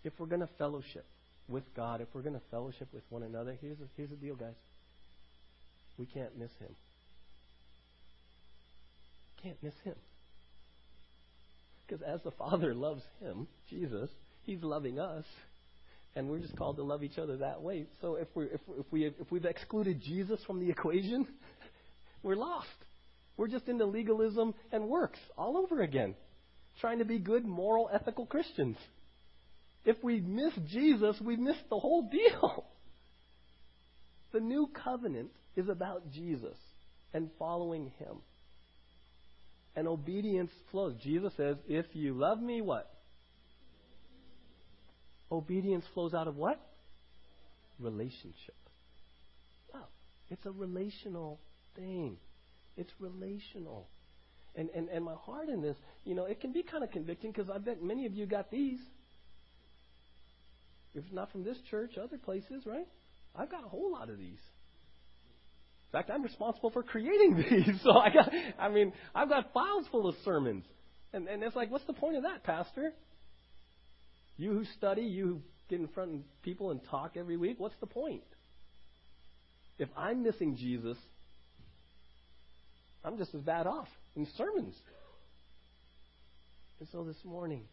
if 0.05 0.13
we're 0.19 0.27
going 0.27 0.41
to 0.41 0.49
fellowship 0.59 1.07
with 1.49 1.65
God, 1.75 2.01
if 2.01 2.09
we're 2.15 2.23
going 2.23 2.35
to 2.35 2.43
fellowship 2.51 2.89
with 2.93 3.03
one 3.11 3.23
another, 3.23 3.57
here's 3.61 3.79
the, 3.79 3.87
here's 3.97 4.11
the 4.11 4.17
deal, 4.17 4.37
guys. 4.37 4.55
We 5.99 6.07
can't 6.07 6.39
miss 6.39 6.51
Him. 6.61 6.75
Can't 9.43 9.63
miss 9.63 9.75
Him. 9.85 9.95
Because 11.87 12.03
as 12.03 12.21
the 12.23 12.31
Father 12.39 12.75
loves 12.75 13.03
Him, 13.21 13.47
Jesus, 13.69 14.09
He's 14.45 14.63
loving 14.63 14.99
us, 14.99 15.25
and 16.17 16.29
we're 16.29 16.39
just 16.39 16.57
called 16.57 16.77
to 16.77 16.83
love 16.83 17.05
each 17.05 17.19
other 17.19 17.37
that 17.39 17.63
way. 17.63 17.87
So 18.01 18.17
if 18.17 18.29
we 18.35 18.47
if, 18.47 18.61
if 18.79 18.87
we 18.91 19.07
if 19.07 19.31
we've 19.31 19.45
excluded 19.45 20.01
Jesus 20.03 20.41
from 20.47 20.61
the 20.61 20.71
equation, 20.71 21.27
we're 22.23 22.37
lost. 22.37 22.69
We're 23.37 23.49
just 23.49 23.69
into 23.69 23.87
legalism 23.87 24.55
and 24.73 24.89
works 24.89 25.19
all 25.39 25.57
over 25.57 25.83
again, 25.83 26.15
trying 26.81 26.99
to 26.99 27.05
be 27.05 27.19
good, 27.19 27.45
moral, 27.45 27.89
ethical 27.93 28.27
Christians. 28.27 28.77
If 29.85 30.03
we 30.03 30.21
miss 30.21 30.53
Jesus, 30.69 31.17
we've 31.21 31.39
missed 31.39 31.69
the 31.71 31.79
whole 31.79 32.03
deal. 32.11 32.65
The 34.33 34.41
new 34.41 34.69
covenant 34.85 35.31
is 35.57 35.69
about 35.69 36.11
Jesus 36.13 36.57
and 37.13 37.31
following 37.39 37.91
him. 37.99 38.17
And 39.75 39.89
obedience 39.89 40.51
flows. 40.71 40.95
Jesus 41.03 41.33
says, 41.37 41.57
if 41.69 41.87
you 41.95 42.15
love 42.15 42.41
me, 42.41 42.61
what? 42.61 42.91
Obedience 45.33 45.85
flows 45.95 46.13
out 46.13 46.29
of 46.29 46.37
what? 46.37 46.61
Relationship. 47.79 48.57
Wow. 49.73 49.87
It's 50.29 50.45
a 50.45 50.51
relational 50.51 51.41
thing. 51.77 52.17
It's 52.77 52.91
relational. 52.99 53.89
And, 54.57 54.69
and, 54.75 54.89
and 54.89 55.05
my 55.05 55.15
heart 55.15 55.49
in 55.49 55.63
this, 55.63 55.77
you 56.05 56.15
know, 56.15 56.25
it 56.25 56.41
can 56.41 56.53
be 56.53 56.63
kind 56.63 56.83
of 56.83 56.91
convicting 56.91 57.33
because 57.33 57.49
I 57.49 57.59
bet 57.59 57.83
many 57.83 58.07
of 58.07 58.15
you 58.15 58.27
got 58.27 58.51
these. 58.51 58.81
If 60.95 61.05
it's 61.05 61.13
not 61.13 61.31
from 61.31 61.45
this 61.45 61.57
church, 61.71 61.93
other 62.03 62.19
places, 62.19 62.65
right? 62.67 62.87
I've 63.35 63.51
got 63.51 63.65
a 63.65 63.69
whole 63.69 63.93
lot 63.93 64.11
of 64.11 64.19
these. 64.19 64.41
In 65.93 65.99
fact, 65.99 66.11
I'm 66.11 66.23
responsible 66.23 66.71
for 66.71 66.83
creating 66.83 67.37
these. 67.51 67.81
So 67.83 67.93
I 67.93 68.11
got, 68.11 68.33
I 68.59 68.69
mean, 68.69 68.93
I've 69.15 69.29
got 69.29 69.53
files 69.53 69.87
full 69.91 70.09
of 70.09 70.15
sermons. 70.25 70.65
And, 71.13 71.29
and 71.29 71.43
it's 71.43 71.57
like, 71.57 71.71
what's 71.71 71.87
the 71.87 71.93
point 71.93 72.17
of 72.17 72.23
that, 72.25 72.45
Pastor? 72.45 72.93
You 74.37 74.53
who 74.53 74.65
study, 74.77 75.03
you 75.03 75.27
who 75.27 75.41
get 75.69 75.81
in 75.81 75.89
front 75.89 76.15
of 76.15 76.21
people 76.43 76.71
and 76.71 76.81
talk 76.91 77.13
every 77.17 77.37
week, 77.37 77.59
what's 77.59 77.75
the 77.81 77.87
point? 77.87 78.23
If 79.79 79.89
I'm 79.97 80.23
missing 80.23 80.57
Jesus, 80.57 80.97
I'm 83.05 83.19
just 83.19 83.35
as 83.35 83.41
bad 83.41 83.67
off 83.67 83.89
in 84.15 84.27
sermons. 84.37 84.75
And 86.79 86.89
so 86.93 87.05
this 87.05 87.17
morning, 87.25 87.65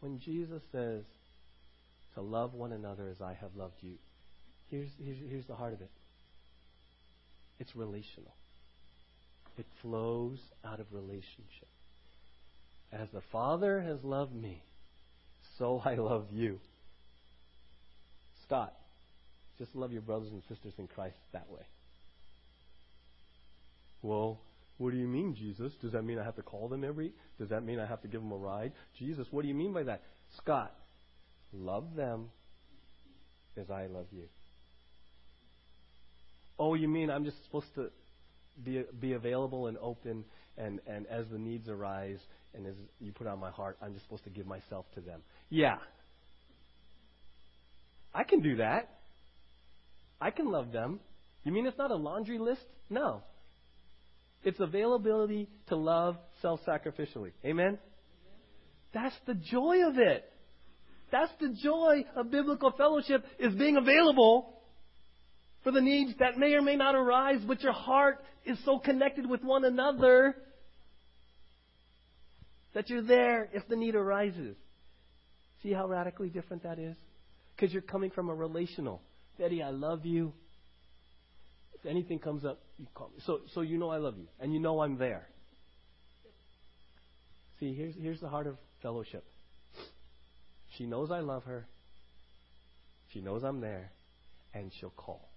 when 0.00 0.20
Jesus 0.20 0.62
says 0.72 1.04
to 2.14 2.20
love 2.20 2.54
one 2.54 2.72
another 2.72 3.08
as 3.08 3.20
I 3.20 3.34
have 3.40 3.54
loved 3.56 3.76
you, 3.80 3.94
here's, 4.70 4.88
here's, 5.02 5.18
here's 5.28 5.46
the 5.46 5.54
heart 5.54 5.72
of 5.72 5.80
it 5.80 5.90
it's 7.58 7.74
relational, 7.74 8.34
it 9.58 9.66
flows 9.80 10.38
out 10.64 10.80
of 10.80 10.86
relationship. 10.92 11.68
As 12.92 13.08
the 13.12 13.22
Father 13.32 13.80
has 13.80 14.04
loved 14.04 14.34
me, 14.34 14.62
so 15.58 15.82
I 15.84 15.94
love 15.94 16.26
you. 16.32 16.60
Scott, 18.46 18.74
just 19.58 19.74
love 19.74 19.92
your 19.92 20.02
brothers 20.02 20.30
and 20.30 20.42
sisters 20.48 20.74
in 20.78 20.86
Christ 20.86 21.16
that 21.32 21.50
way. 21.50 21.66
Well, 24.02 24.38
what 24.78 24.92
do 24.92 24.98
you 24.98 25.06
mean, 25.06 25.34
Jesus? 25.34 25.72
Does 25.80 25.92
that 25.92 26.02
mean 26.02 26.18
I 26.18 26.24
have 26.24 26.36
to 26.36 26.42
call 26.42 26.68
them 26.68 26.84
every? 26.84 27.12
Does 27.38 27.48
that 27.48 27.64
mean 27.64 27.78
I 27.78 27.86
have 27.86 28.02
to 28.02 28.08
give 28.08 28.20
them 28.20 28.32
a 28.32 28.36
ride? 28.36 28.72
Jesus, 28.98 29.26
what 29.30 29.42
do 29.42 29.48
you 29.48 29.54
mean 29.54 29.72
by 29.72 29.84
that? 29.84 30.02
Scott, 30.38 30.74
love 31.52 31.94
them 31.94 32.26
as 33.56 33.70
I 33.70 33.86
love 33.86 34.06
you. 34.12 34.24
Oh, 36.58 36.74
you 36.74 36.88
mean 36.88 37.10
I'm 37.10 37.24
just 37.24 37.42
supposed 37.44 37.74
to 37.74 37.90
be 38.64 38.82
be 39.00 39.12
available 39.12 39.66
and 39.66 39.76
open, 39.78 40.24
and 40.56 40.80
and 40.86 41.06
as 41.06 41.26
the 41.30 41.38
needs 41.38 41.68
arise 41.68 42.18
and 42.54 42.66
as 42.66 42.74
you 43.00 43.12
put 43.12 43.26
on 43.26 43.38
my 43.38 43.50
heart, 43.50 43.76
I'm 43.82 43.92
just 43.92 44.04
supposed 44.04 44.24
to 44.24 44.30
give 44.30 44.46
myself 44.46 44.86
to 44.94 45.00
them. 45.00 45.20
Yeah, 45.50 45.76
I 48.14 48.24
can 48.24 48.40
do 48.40 48.56
that. 48.56 48.88
I 50.20 50.30
can 50.30 50.50
love 50.50 50.72
them 50.72 51.00
You 51.44 51.52
mean 51.52 51.66
it's 51.66 51.76
not 51.76 51.90
a 51.90 51.94
laundry 51.94 52.38
list? 52.38 52.62
No. 52.88 53.22
It's 54.46 54.60
availability 54.60 55.48
to 55.66 55.76
love 55.76 56.16
self 56.40 56.60
sacrificially. 56.64 57.32
Amen? 57.44 57.78
That's 58.94 59.16
the 59.26 59.34
joy 59.34 59.88
of 59.88 59.98
it. 59.98 60.24
That's 61.10 61.32
the 61.40 61.48
joy 61.60 62.04
of 62.14 62.30
biblical 62.30 62.70
fellowship 62.70 63.24
is 63.40 63.52
being 63.56 63.76
available 63.76 64.60
for 65.64 65.72
the 65.72 65.80
needs 65.80 66.12
that 66.20 66.38
may 66.38 66.54
or 66.54 66.62
may 66.62 66.76
not 66.76 66.94
arise, 66.94 67.40
but 67.44 67.60
your 67.60 67.72
heart 67.72 68.24
is 68.44 68.56
so 68.64 68.78
connected 68.78 69.28
with 69.28 69.42
one 69.42 69.64
another 69.64 70.36
that 72.72 72.88
you're 72.88 73.02
there 73.02 73.48
if 73.52 73.66
the 73.66 73.74
need 73.74 73.96
arises. 73.96 74.56
See 75.64 75.72
how 75.72 75.88
radically 75.88 76.28
different 76.28 76.62
that 76.62 76.78
is? 76.78 76.94
Because 77.56 77.72
you're 77.72 77.82
coming 77.82 78.12
from 78.12 78.28
a 78.28 78.34
relational. 78.34 79.02
Betty, 79.40 79.60
I 79.60 79.70
love 79.70 80.06
you. 80.06 80.32
If 81.74 81.84
anything 81.84 82.20
comes 82.20 82.44
up, 82.44 82.60
you 82.78 82.86
call 82.94 83.08
me. 83.08 83.22
So, 83.24 83.40
so 83.54 83.60
you 83.62 83.78
know 83.78 83.90
I 83.90 83.98
love 83.98 84.16
you, 84.18 84.26
and 84.40 84.52
you 84.52 84.60
know 84.60 84.80
I'm 84.80 84.98
there. 84.98 85.26
See, 87.58 87.74
here's, 87.74 87.94
here's 87.94 88.20
the 88.20 88.28
heart 88.28 88.46
of 88.46 88.56
fellowship. 88.82 89.24
She 90.76 90.84
knows 90.84 91.10
I 91.10 91.20
love 91.20 91.44
her. 91.44 91.66
She 93.12 93.20
knows 93.20 93.44
I'm 93.44 93.60
there, 93.60 93.90
and 94.52 94.70
she'll 94.78 94.90
call. 94.90 95.28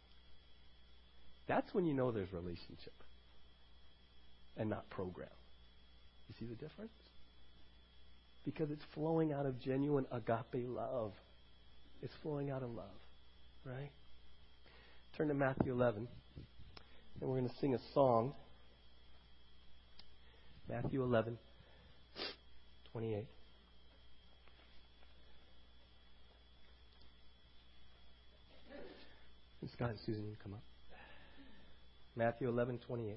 That's 1.47 1.73
when 1.73 1.85
you 1.85 1.93
know 1.93 2.11
there's 2.11 2.31
relationship 2.33 2.93
and 4.57 4.69
not 4.69 4.89
program. 4.89 5.29
You 6.27 6.35
see 6.39 6.45
the 6.45 6.55
difference? 6.55 6.91
Because 8.45 8.69
it's 8.69 8.83
flowing 8.93 9.31
out 9.31 9.45
of 9.45 9.59
genuine 9.61 10.05
agape 10.11 10.67
love. 10.67 11.13
It's 12.01 12.13
flowing 12.21 12.49
out 12.49 12.63
of 12.63 12.71
love, 12.71 12.85
right? 13.65 13.91
Turn 15.17 15.29
to 15.29 15.33
Matthew 15.33 15.71
11, 15.71 16.07
and 17.21 17.29
we're 17.29 17.37
going 17.37 17.49
to 17.49 17.55
sing 17.59 17.75
a 17.75 17.79
song. 17.93 18.33
Matthew 20.69 21.03
11, 21.03 21.37
28. 22.91 23.25
And 29.61 29.69
Scott 29.71 29.89
and 29.89 29.99
Susan, 30.05 30.23
you 30.29 30.35
come 30.41 30.53
up. 30.53 30.63
Matthew 32.15 32.47
11, 32.47 32.79
28. 32.85 33.15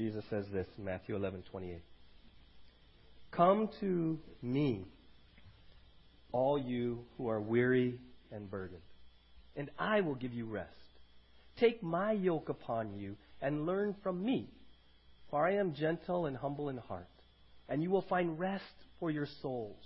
Jesus 0.00 0.24
says 0.30 0.46
this 0.50 0.66
in 0.78 0.84
Matthew 0.86 1.14
11:28. 1.14 1.82
Come 3.32 3.68
to 3.80 4.18
me, 4.40 4.86
all 6.32 6.56
you 6.58 7.04
who 7.18 7.28
are 7.28 7.38
weary 7.38 8.00
and 8.32 8.50
burdened, 8.50 8.80
and 9.56 9.70
I 9.78 10.00
will 10.00 10.14
give 10.14 10.32
you 10.32 10.46
rest. 10.46 10.72
Take 11.58 11.82
my 11.82 12.12
yoke 12.12 12.48
upon 12.48 12.94
you 12.94 13.18
and 13.42 13.66
learn 13.66 13.94
from 14.02 14.24
me, 14.24 14.48
for 15.28 15.46
I 15.46 15.56
am 15.56 15.74
gentle 15.74 16.24
and 16.24 16.34
humble 16.34 16.70
in 16.70 16.78
heart, 16.78 17.10
and 17.68 17.82
you 17.82 17.90
will 17.90 18.06
find 18.08 18.38
rest 18.38 18.86
for 19.00 19.10
your 19.10 19.26
souls. 19.42 19.84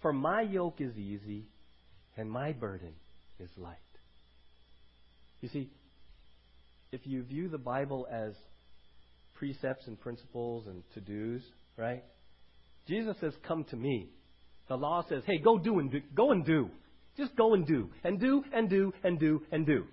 For 0.00 0.14
my 0.14 0.40
yoke 0.40 0.80
is 0.80 0.96
easy 0.96 1.44
and 2.16 2.30
my 2.30 2.52
burden 2.52 2.94
is 3.38 3.50
light. 3.58 3.76
You 5.42 5.50
see, 5.50 5.70
if 6.92 7.06
you 7.06 7.22
view 7.24 7.50
the 7.50 7.58
Bible 7.58 8.08
as 8.10 8.32
precepts 9.34 9.86
and 9.86 10.00
principles 10.00 10.66
and 10.66 10.82
to 10.94 11.00
dos, 11.00 11.42
right? 11.76 12.02
Jesus 12.88 13.16
says, 13.20 13.32
Come 13.46 13.64
to 13.64 13.76
me. 13.76 14.10
The 14.68 14.76
law 14.76 15.04
says, 15.08 15.22
Hey, 15.26 15.38
go 15.38 15.58
do 15.58 15.78
and 15.78 15.90
do. 15.90 16.00
Go 16.14 16.32
and 16.32 16.44
do. 16.44 16.70
Just 17.16 17.36
go 17.36 17.54
and 17.54 17.66
do. 17.66 17.90
And 18.02 18.20
do 18.20 18.44
and 18.52 18.68
do 18.68 18.92
and 19.02 19.18
do 19.18 19.42
and 19.52 19.66
do. 19.66 19.84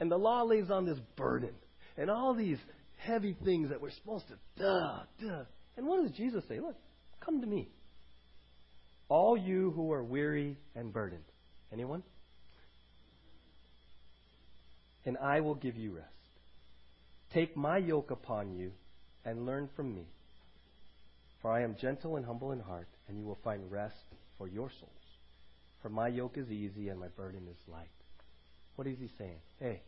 And 0.00 0.10
the 0.10 0.16
law 0.16 0.42
lays 0.42 0.70
on 0.70 0.86
this 0.86 0.98
burden 1.16 1.50
and 1.96 2.10
all 2.10 2.34
these 2.34 2.58
heavy 2.96 3.36
things 3.44 3.70
that 3.70 3.80
we're 3.80 3.90
supposed 3.90 4.26
to, 4.28 4.34
duh, 4.56 5.00
duh. 5.20 5.44
And 5.76 5.86
what 5.86 6.02
does 6.02 6.16
Jesus 6.16 6.44
say? 6.48 6.60
Look, 6.60 6.76
come 7.24 7.40
to 7.40 7.46
me. 7.46 7.68
All 9.08 9.36
you 9.36 9.72
who 9.74 9.92
are 9.92 10.04
weary 10.04 10.56
and 10.74 10.92
burdened. 10.92 11.24
Anyone? 11.72 12.02
And 15.04 15.16
I 15.18 15.40
will 15.40 15.54
give 15.54 15.76
you 15.76 15.96
rest. 15.96 16.17
Take 17.32 17.56
my 17.56 17.78
yoke 17.78 18.10
upon 18.10 18.56
you 18.56 18.72
and 19.24 19.44
learn 19.44 19.68
from 19.76 19.94
me. 19.94 20.06
For 21.42 21.52
I 21.52 21.62
am 21.62 21.76
gentle 21.80 22.16
and 22.16 22.24
humble 22.24 22.52
in 22.52 22.60
heart, 22.60 22.88
and 23.06 23.18
you 23.18 23.24
will 23.24 23.38
find 23.44 23.70
rest 23.70 23.94
for 24.38 24.48
your 24.48 24.70
souls. 24.70 24.92
For 25.82 25.88
my 25.88 26.08
yoke 26.08 26.36
is 26.36 26.50
easy 26.50 26.88
and 26.88 26.98
my 26.98 27.08
burden 27.08 27.42
is 27.50 27.58
light. 27.68 27.88
What 28.76 28.86
is 28.86 28.98
he 28.98 29.08
saying? 29.18 29.40
Hey, 29.60 29.82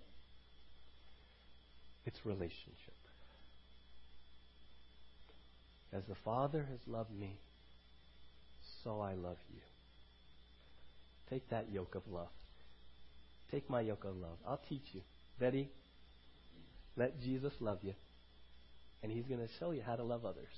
it's 2.07 2.25
relationship. 2.25 2.95
As 5.93 6.05
the 6.09 6.15
Father 6.25 6.67
has 6.71 6.81
loved 6.87 7.13
me, 7.13 7.39
so 8.85 9.01
I 9.01 9.15
love 9.15 9.39
you. 9.53 9.61
Take 11.29 11.49
that 11.51 11.71
yoke 11.73 11.95
of 11.95 12.03
love. 12.13 12.29
Take 13.51 13.69
my 13.69 13.81
yoke 13.81 14.05
of 14.05 14.17
love. 14.17 14.39
I'll 14.47 14.61
teach 14.69 14.85
you. 14.93 15.01
Betty, 15.39 15.69
let 16.97 17.21
Jesus 17.21 17.53
love 17.61 17.79
you, 17.83 17.95
and 19.03 19.11
He's 19.11 19.27
going 19.27 19.41
to 19.41 19.49
show 19.59 19.71
you 19.71 19.83
how 19.85 19.97
to 19.97 20.03
love 20.03 20.25
others. 20.25 20.53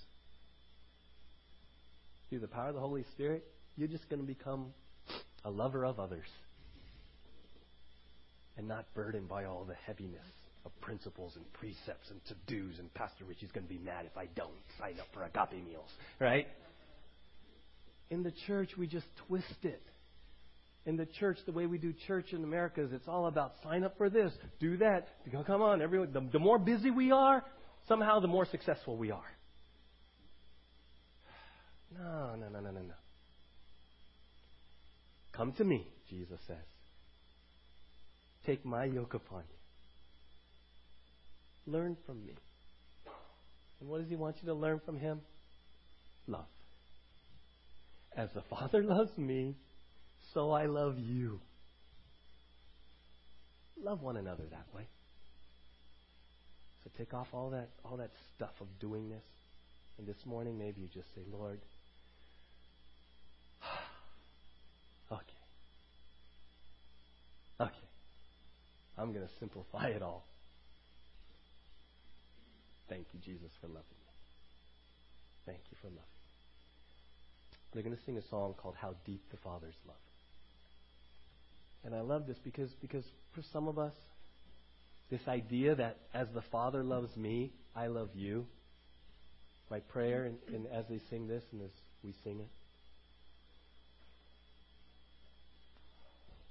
Through 2.29 2.41
the 2.41 2.49
power 2.49 2.69
of 2.69 2.75
the 2.75 2.81
Holy 2.81 3.05
Spirit, 3.13 3.45
you're 3.77 3.89
just 3.89 4.09
going 4.09 4.21
to 4.21 4.27
become 4.27 4.73
a 5.45 5.51
lover 5.51 5.85
of 5.85 6.01
others 6.01 6.27
and 8.57 8.69
not 8.69 8.87
burdened 8.95 9.29
by 9.29 9.45
all 9.45 9.65
the 9.65 9.75
heaviness 9.87 10.27
of 10.65 10.79
principles 10.81 11.33
and 11.37 11.53
precepts 11.55 12.11
and 12.11 12.21
to 12.27 12.35
dos. 12.47 12.79
And 12.79 12.93
Pastor 12.95 13.25
Richie's 13.25 13.51
going 13.53 13.67
to 13.67 13.73
be 13.73 13.79
mad 13.79 14.07
if 14.07 14.17
I 14.17 14.27
don't 14.37 14.51
sign 14.79 14.95
up 15.01 15.07
for 15.13 15.25
agape 15.25 15.65
meals, 15.65 15.91
right? 16.21 16.47
In 18.11 18.23
the 18.23 18.33
church, 18.47 18.71
we 18.77 18.87
just 18.87 19.07
twist 19.27 19.47
it 19.63 19.83
in 20.85 20.97
the 20.97 21.07
church, 21.07 21.39
the 21.47 21.53
way 21.53 21.67
we 21.67 21.79
do 21.79 21.93
church 22.07 22.33
in 22.33 22.43
America 22.43 22.83
is 22.83 22.93
it's 22.93 23.07
all 23.07 23.27
about 23.27 23.55
sign 23.63 23.85
up 23.85 23.97
for 23.97 24.11
this, 24.11 24.33
do 24.59 24.77
that. 24.79 25.07
Come 25.47 25.63
on, 25.63 25.81
everyone. 25.81 26.13
The, 26.13 26.21
the 26.33 26.39
more 26.39 26.59
busy 26.59 26.91
we 26.91 27.13
are, 27.13 27.45
somehow 27.89 28.21
the 28.21 28.29
more 28.29 28.47
successful 28.47 28.97
we 28.97 29.11
are. 29.11 29.31
No, 31.97 32.35
no, 32.37 32.49
no, 32.49 32.61
no, 32.61 32.71
no, 32.71 32.81
no. 32.81 32.95
Come 35.33 35.53
to 35.53 35.65
me, 35.65 35.87
Jesus 36.11 36.41
says. 36.47 36.57
Take 38.45 38.65
my 38.65 38.85
yoke 38.85 39.15
upon 39.15 39.43
you. 41.67 41.73
Learn 41.73 41.97
from 42.07 42.27
me. 42.27 42.35
And 43.81 43.89
what 43.89 44.01
does 44.01 44.09
he 44.09 44.17
want 44.17 44.37
you 44.43 44.49
to 44.49 44.55
learn 44.55 44.81
from 44.85 44.99
him? 44.99 45.21
Love. 46.27 46.47
As 48.17 48.29
the 48.35 48.43
Father 48.51 48.83
loves 48.83 49.17
me, 49.17 49.55
so 50.33 50.51
I 50.51 50.67
love 50.67 50.99
you. 50.99 51.41
Love 53.83 54.03
one 54.03 54.17
another 54.17 54.45
that 54.51 54.67
way. 54.75 54.87
So 56.85 56.91
take 56.97 57.15
off 57.15 57.29
all 57.33 57.51
that 57.51 57.69
all 57.85 57.97
that 57.99 58.11
stuff 58.35 58.55
of 58.61 58.67
doing 58.81 59.09
this. 59.09 59.25
And 59.99 60.07
this 60.07 60.25
morning 60.25 60.59
maybe 60.59 60.81
you 60.81 60.89
just 60.93 61.15
say, 61.15 61.21
Lord, 61.31 61.61
okay. 65.13 65.21
Okay. 67.61 67.89
I'm 68.99 69.13
going 69.13 69.27
to 69.27 69.33
simplify 69.39 69.89
it 69.89 70.03
all. 70.03 70.25
Thank 72.89 73.07
you, 73.13 73.21
Jesus, 73.21 73.51
for 73.61 73.69
loving 73.69 73.81
me. 73.81 74.13
Thank 75.47 75.61
you 75.71 75.77
for 75.81 75.89
loving 75.89 76.03
me. 76.03 76.29
They're 77.73 77.83
going 77.83 77.97
to 77.97 78.03
sing 78.05 78.19
a 78.19 78.29
song 78.29 78.55
called 78.61 78.75
How 78.79 78.95
Deep 79.07 79.23
the 79.31 79.39
Father's 79.39 79.75
Love. 79.87 79.97
And 81.85 81.95
I 81.95 82.01
love 82.01 82.27
this 82.27 82.39
because, 82.45 82.71
because 82.81 83.05
for 83.35 83.43
some 83.53 83.69
of 83.69 83.79
us, 83.79 83.95
this 85.11 85.21
idea 85.29 85.75
that 85.75 85.99
as 86.15 86.27
the 86.35 86.43
Father 86.51 86.83
loves 86.83 87.15
me, 87.17 87.53
I 87.75 87.89
love 87.89 88.11
you. 88.15 88.47
My 89.71 89.81
prayer, 89.81 90.25
and, 90.25 90.37
and 90.55 90.67
as 90.67 90.85
they 90.89 91.01
sing 91.11 91.29
this 91.29 91.43
and 91.53 91.63
as 91.63 91.71
we 92.05 92.15
sing 92.25 92.41
it, 92.41 92.49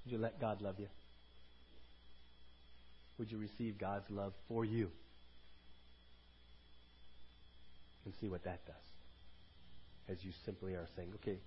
would 0.03 0.11
you 0.11 0.17
let 0.17 0.39
God 0.41 0.61
love 0.61 0.75
you? 0.79 0.87
Would 3.19 3.31
you 3.31 3.37
receive 3.37 3.77
God's 3.77 4.09
love 4.09 4.33
for 4.47 4.65
you? 4.65 4.89
And 8.05 8.13
see 8.19 8.27
what 8.27 8.43
that 8.45 8.65
does. 8.65 8.75
As 10.09 10.23
you 10.23 10.31
simply 10.43 10.73
are 10.73 10.87
saying, 10.95 11.09
okay, 11.15 11.37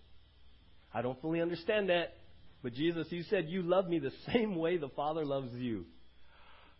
I 0.92 1.02
don't 1.02 1.20
fully 1.20 1.40
understand 1.40 1.88
that. 1.90 2.14
But 2.64 2.72
Jesus, 2.72 3.06
you 3.10 3.22
said 3.24 3.44
you 3.48 3.62
love 3.62 3.90
me 3.90 3.98
the 3.98 4.10
same 4.32 4.56
way 4.56 4.78
the 4.78 4.88
Father 4.88 5.24
loves 5.24 5.54
you. 5.54 5.84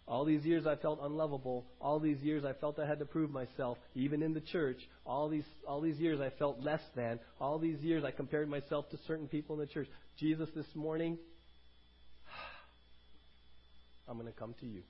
All 0.09 0.25
these 0.25 0.43
years 0.43 0.67
I 0.67 0.77
felt 0.77 0.99
unlovable. 1.03 1.67
All 1.79 2.01
these 2.01 2.19
years 2.23 2.43
I 2.43 2.55
felt 2.55 2.79
I 2.79 2.87
had 2.87 2.99
to 3.01 3.05
prove 3.05 3.31
myself, 3.31 3.77
even 3.95 4.23
in 4.23 4.33
the 4.33 4.41
church. 4.41 4.79
All 5.05 5.29
these, 5.29 5.45
all 5.69 5.83
these 5.83 5.99
years 5.99 6.21
I 6.21 6.31
felt 6.39 6.61
less 6.61 6.81
than. 6.97 7.21
All 7.39 7.59
these 7.59 7.81
years 7.81 8.03
I 8.03 8.13
compared 8.13 8.49
myself 8.49 8.89
to 8.91 8.99
certain 9.07 9.29
people 9.29 9.57
in 9.57 9.61
the 9.61 9.67
church. 9.67 9.89
Jesus, 10.19 10.49
this 10.57 10.67
morning, 10.75 11.19
I'm 14.09 14.19
going 14.19 14.33
to 14.33 14.39
come 14.39 14.55
to 14.61 14.67
you. 14.67 14.83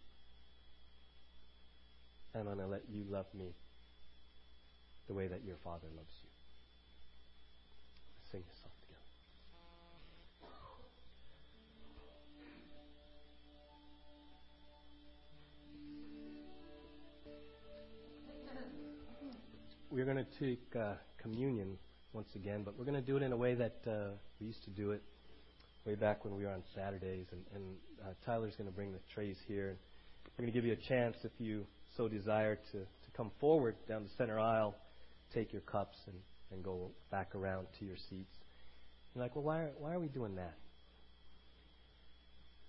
I'm 2.36 2.44
going 2.44 2.58
to 2.58 2.66
let 2.66 2.82
you 2.88 3.04
love 3.08 3.26
me 3.36 3.52
the 5.08 5.14
way 5.14 5.26
that 5.26 5.44
your 5.44 5.56
Father 5.64 5.88
loves 5.96 6.10
you. 6.22 6.33
We're 19.94 20.04
going 20.04 20.16
to 20.16 20.40
take 20.40 20.74
uh, 20.74 20.94
communion 21.22 21.78
once 22.12 22.26
again, 22.34 22.64
but 22.64 22.76
we're 22.76 22.84
going 22.84 23.00
to 23.00 23.06
do 23.06 23.16
it 23.16 23.22
in 23.22 23.30
a 23.30 23.36
way 23.36 23.54
that 23.54 23.76
uh, 23.86 24.08
we 24.40 24.48
used 24.48 24.64
to 24.64 24.70
do 24.70 24.90
it 24.90 25.00
way 25.86 25.94
back 25.94 26.24
when 26.24 26.34
we 26.34 26.42
were 26.42 26.50
on 26.50 26.64
Saturdays. 26.74 27.26
And, 27.30 27.42
and 27.54 27.76
uh, 28.02 28.12
Tyler's 28.26 28.56
going 28.56 28.68
to 28.68 28.74
bring 28.74 28.90
the 28.90 28.98
trays 29.14 29.36
here. 29.46 29.76
We're 30.36 30.42
going 30.42 30.52
to 30.52 30.58
give 30.58 30.66
you 30.66 30.72
a 30.72 30.88
chance, 30.88 31.14
if 31.22 31.30
you 31.38 31.64
so 31.96 32.08
desire, 32.08 32.56
to, 32.72 32.78
to 32.78 33.10
come 33.16 33.30
forward 33.38 33.76
down 33.88 34.02
the 34.02 34.10
center 34.18 34.36
aisle, 34.36 34.74
take 35.32 35.52
your 35.52 35.62
cups, 35.62 35.96
and, 36.08 36.16
and 36.50 36.64
go 36.64 36.90
back 37.12 37.36
around 37.36 37.68
to 37.78 37.84
your 37.84 37.96
seats. 38.10 38.34
You're 39.14 39.22
like, 39.22 39.36
well, 39.36 39.44
why 39.44 39.60
are, 39.60 39.70
why 39.78 39.94
are 39.94 40.00
we 40.00 40.08
doing 40.08 40.34
that? 40.34 40.56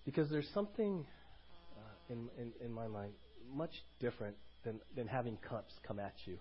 Because 0.06 0.30
there's 0.30 0.50
something 0.54 1.04
uh, 1.76 2.14
in, 2.14 2.30
in, 2.40 2.52
in 2.64 2.72
my 2.72 2.86
mind 2.86 3.14
much 3.52 3.74
different 4.00 4.36
than, 4.64 4.80
than 4.96 5.08
having 5.08 5.38
cups 5.38 5.74
come 5.88 5.98
at 5.98 6.14
you 6.26 6.38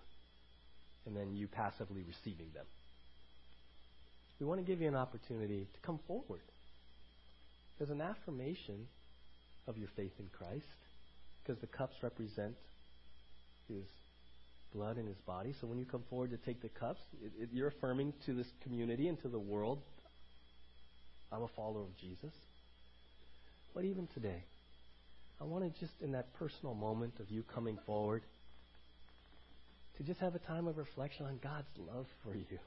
and 1.05 1.15
then 1.15 1.35
you 1.35 1.47
passively 1.47 2.03
receiving 2.03 2.47
them. 2.53 2.65
We 4.39 4.45
want 4.45 4.59
to 4.59 4.65
give 4.65 4.81
you 4.81 4.87
an 4.87 4.95
opportunity 4.95 5.67
to 5.73 5.79
come 5.85 5.99
forward 6.07 6.41
as 7.81 7.89
an 7.89 8.01
affirmation 8.01 8.87
of 9.67 9.77
your 9.77 9.89
faith 9.95 10.11
in 10.19 10.27
Christ, 10.37 10.65
because 11.43 11.59
the 11.61 11.67
cups 11.67 11.95
represent 12.01 12.55
His 13.67 13.83
blood 14.73 14.97
and 14.97 15.07
His 15.07 15.17
body. 15.25 15.53
So 15.59 15.67
when 15.67 15.79
you 15.79 15.85
come 15.85 16.03
forward 16.09 16.31
to 16.31 16.37
take 16.37 16.61
the 16.61 16.69
cups, 16.69 16.99
it, 17.23 17.31
it, 17.41 17.49
you're 17.53 17.69
affirming 17.69 18.13
to 18.25 18.33
this 18.33 18.47
community 18.63 19.07
and 19.07 19.21
to 19.21 19.29
the 19.29 19.39
world, 19.39 19.79
I'm 21.31 21.43
a 21.43 21.47
follower 21.55 21.81
of 21.81 21.97
Jesus. 21.97 22.33
But 23.73 23.85
even 23.85 24.07
today, 24.13 24.43
I 25.41 25.43
want 25.43 25.63
to 25.63 25.79
just 25.79 25.93
in 26.01 26.13
that 26.13 26.33
personal 26.35 26.75
moment 26.75 27.19
of 27.19 27.29
you 27.29 27.43
coming 27.43 27.77
forward 27.85 28.23
to 29.97 30.03
just 30.03 30.19
have 30.19 30.35
a 30.35 30.39
time 30.39 30.67
of 30.67 30.77
reflection 30.77 31.25
on 31.25 31.39
God's 31.41 31.67
love 31.77 32.07
for 32.23 32.35
you. 32.35 32.59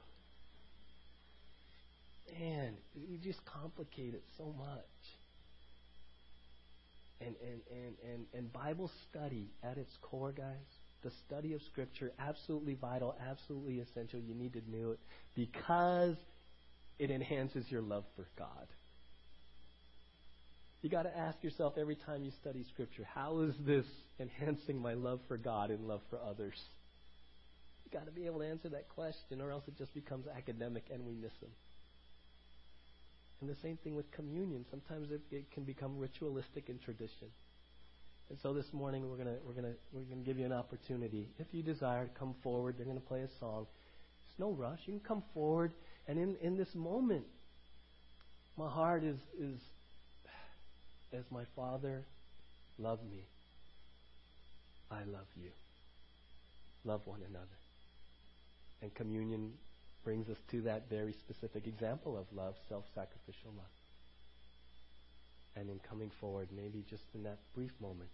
Man, 2.39 2.73
you 2.93 3.17
just 3.17 3.39
complicate 3.45 4.13
it 4.13 4.23
so 4.37 4.53
much. 4.57 4.85
And, 7.21 7.35
and, 7.41 7.61
and, 7.69 7.95
and, 8.13 8.25
and 8.33 8.53
Bible 8.53 8.89
study 9.09 9.49
at 9.63 9.77
its 9.77 9.91
core, 10.01 10.31
guys, 10.31 10.55
the 11.03 11.11
study 11.27 11.53
of 11.53 11.61
Scripture, 11.63 12.11
absolutely 12.19 12.75
vital, 12.75 13.15
absolutely 13.29 13.79
essential. 13.79 14.19
You 14.19 14.35
need 14.35 14.53
to 14.53 14.61
know 14.69 14.91
it 14.91 14.99
because 15.35 16.15
it 16.97 17.11
enhances 17.11 17.65
your 17.69 17.81
love 17.81 18.05
for 18.15 18.27
God. 18.37 18.67
You 20.81 20.89
got 20.89 21.03
to 21.03 21.17
ask 21.17 21.43
yourself 21.43 21.73
every 21.77 21.95
time 21.95 22.23
you 22.23 22.31
study 22.41 22.65
Scripture, 22.73 23.05
how 23.13 23.39
is 23.41 23.53
this 23.65 23.85
enhancing 24.19 24.81
my 24.81 24.93
love 24.93 25.19
for 25.27 25.37
God 25.37 25.71
and 25.71 25.87
love 25.87 26.01
for 26.09 26.19
others? 26.19 26.57
Got 27.91 28.05
to 28.05 28.11
be 28.11 28.25
able 28.25 28.39
to 28.39 28.45
answer 28.45 28.69
that 28.69 28.87
question, 28.89 29.41
or 29.41 29.51
else 29.51 29.63
it 29.67 29.77
just 29.77 29.93
becomes 29.93 30.27
academic 30.27 30.83
and 30.93 31.05
we 31.05 31.13
miss 31.13 31.33
them. 31.41 31.49
And 33.41 33.49
the 33.49 33.55
same 33.61 33.77
thing 33.77 33.95
with 33.95 34.11
communion. 34.11 34.65
Sometimes 34.69 35.11
it, 35.11 35.21
it 35.31 35.51
can 35.51 35.63
become 35.63 35.97
ritualistic 35.97 36.69
in 36.69 36.77
tradition. 36.79 37.29
And 38.29 38.37
so 38.43 38.53
this 38.53 38.71
morning 38.73 39.09
we're 39.09 39.17
gonna 39.17 39.37
we're 39.45 39.53
gonna 39.53 39.73
we're 39.91 40.01
gonna 40.01 40.21
give 40.21 40.37
you 40.37 40.45
an 40.45 40.53
opportunity, 40.53 41.27
if 41.39 41.47
you 41.51 41.63
desire, 41.63 42.05
to 42.05 42.19
come 42.19 42.35
forward. 42.43 42.75
They're 42.77 42.85
gonna 42.85 42.99
play 42.99 43.21
a 43.21 43.29
song. 43.39 43.65
It's 44.27 44.39
no 44.39 44.51
rush. 44.51 44.79
You 44.85 44.93
can 44.93 44.99
come 44.99 45.23
forward, 45.33 45.71
and 46.07 46.19
in 46.19 46.35
in 46.41 46.57
this 46.57 46.75
moment, 46.75 47.25
my 48.55 48.69
heart 48.69 49.03
is 49.03 49.17
is 49.39 49.59
as 51.11 51.23
my 51.31 51.43
Father 51.55 52.03
loved 52.77 53.09
me. 53.09 53.23
I 54.91 54.99
love 55.05 55.27
you. 55.35 55.49
Love 56.83 57.01
one 57.05 57.21
another. 57.27 57.58
And 58.81 58.93
communion 58.95 59.53
brings 60.03 60.29
us 60.29 60.37
to 60.51 60.61
that 60.61 60.89
very 60.89 61.13
specific 61.13 61.67
example 61.67 62.17
of 62.17 62.25
love, 62.35 62.55
self 62.67 62.85
sacrificial 62.95 63.51
love. 63.57 63.65
And 65.55 65.69
in 65.69 65.79
coming 65.79 66.11
forward, 66.19 66.49
maybe 66.55 66.83
just 66.89 67.03
in 67.13 67.23
that 67.23 67.39
brief 67.53 67.71
moment, 67.81 68.09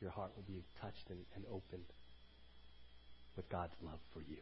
your 0.00 0.10
heart 0.10 0.30
will 0.34 0.44
be 0.44 0.62
touched 0.80 1.10
and, 1.10 1.20
and 1.34 1.44
opened 1.46 1.84
with 3.36 3.48
God's 3.50 3.74
love 3.82 4.00
for 4.12 4.20
you. 4.20 4.38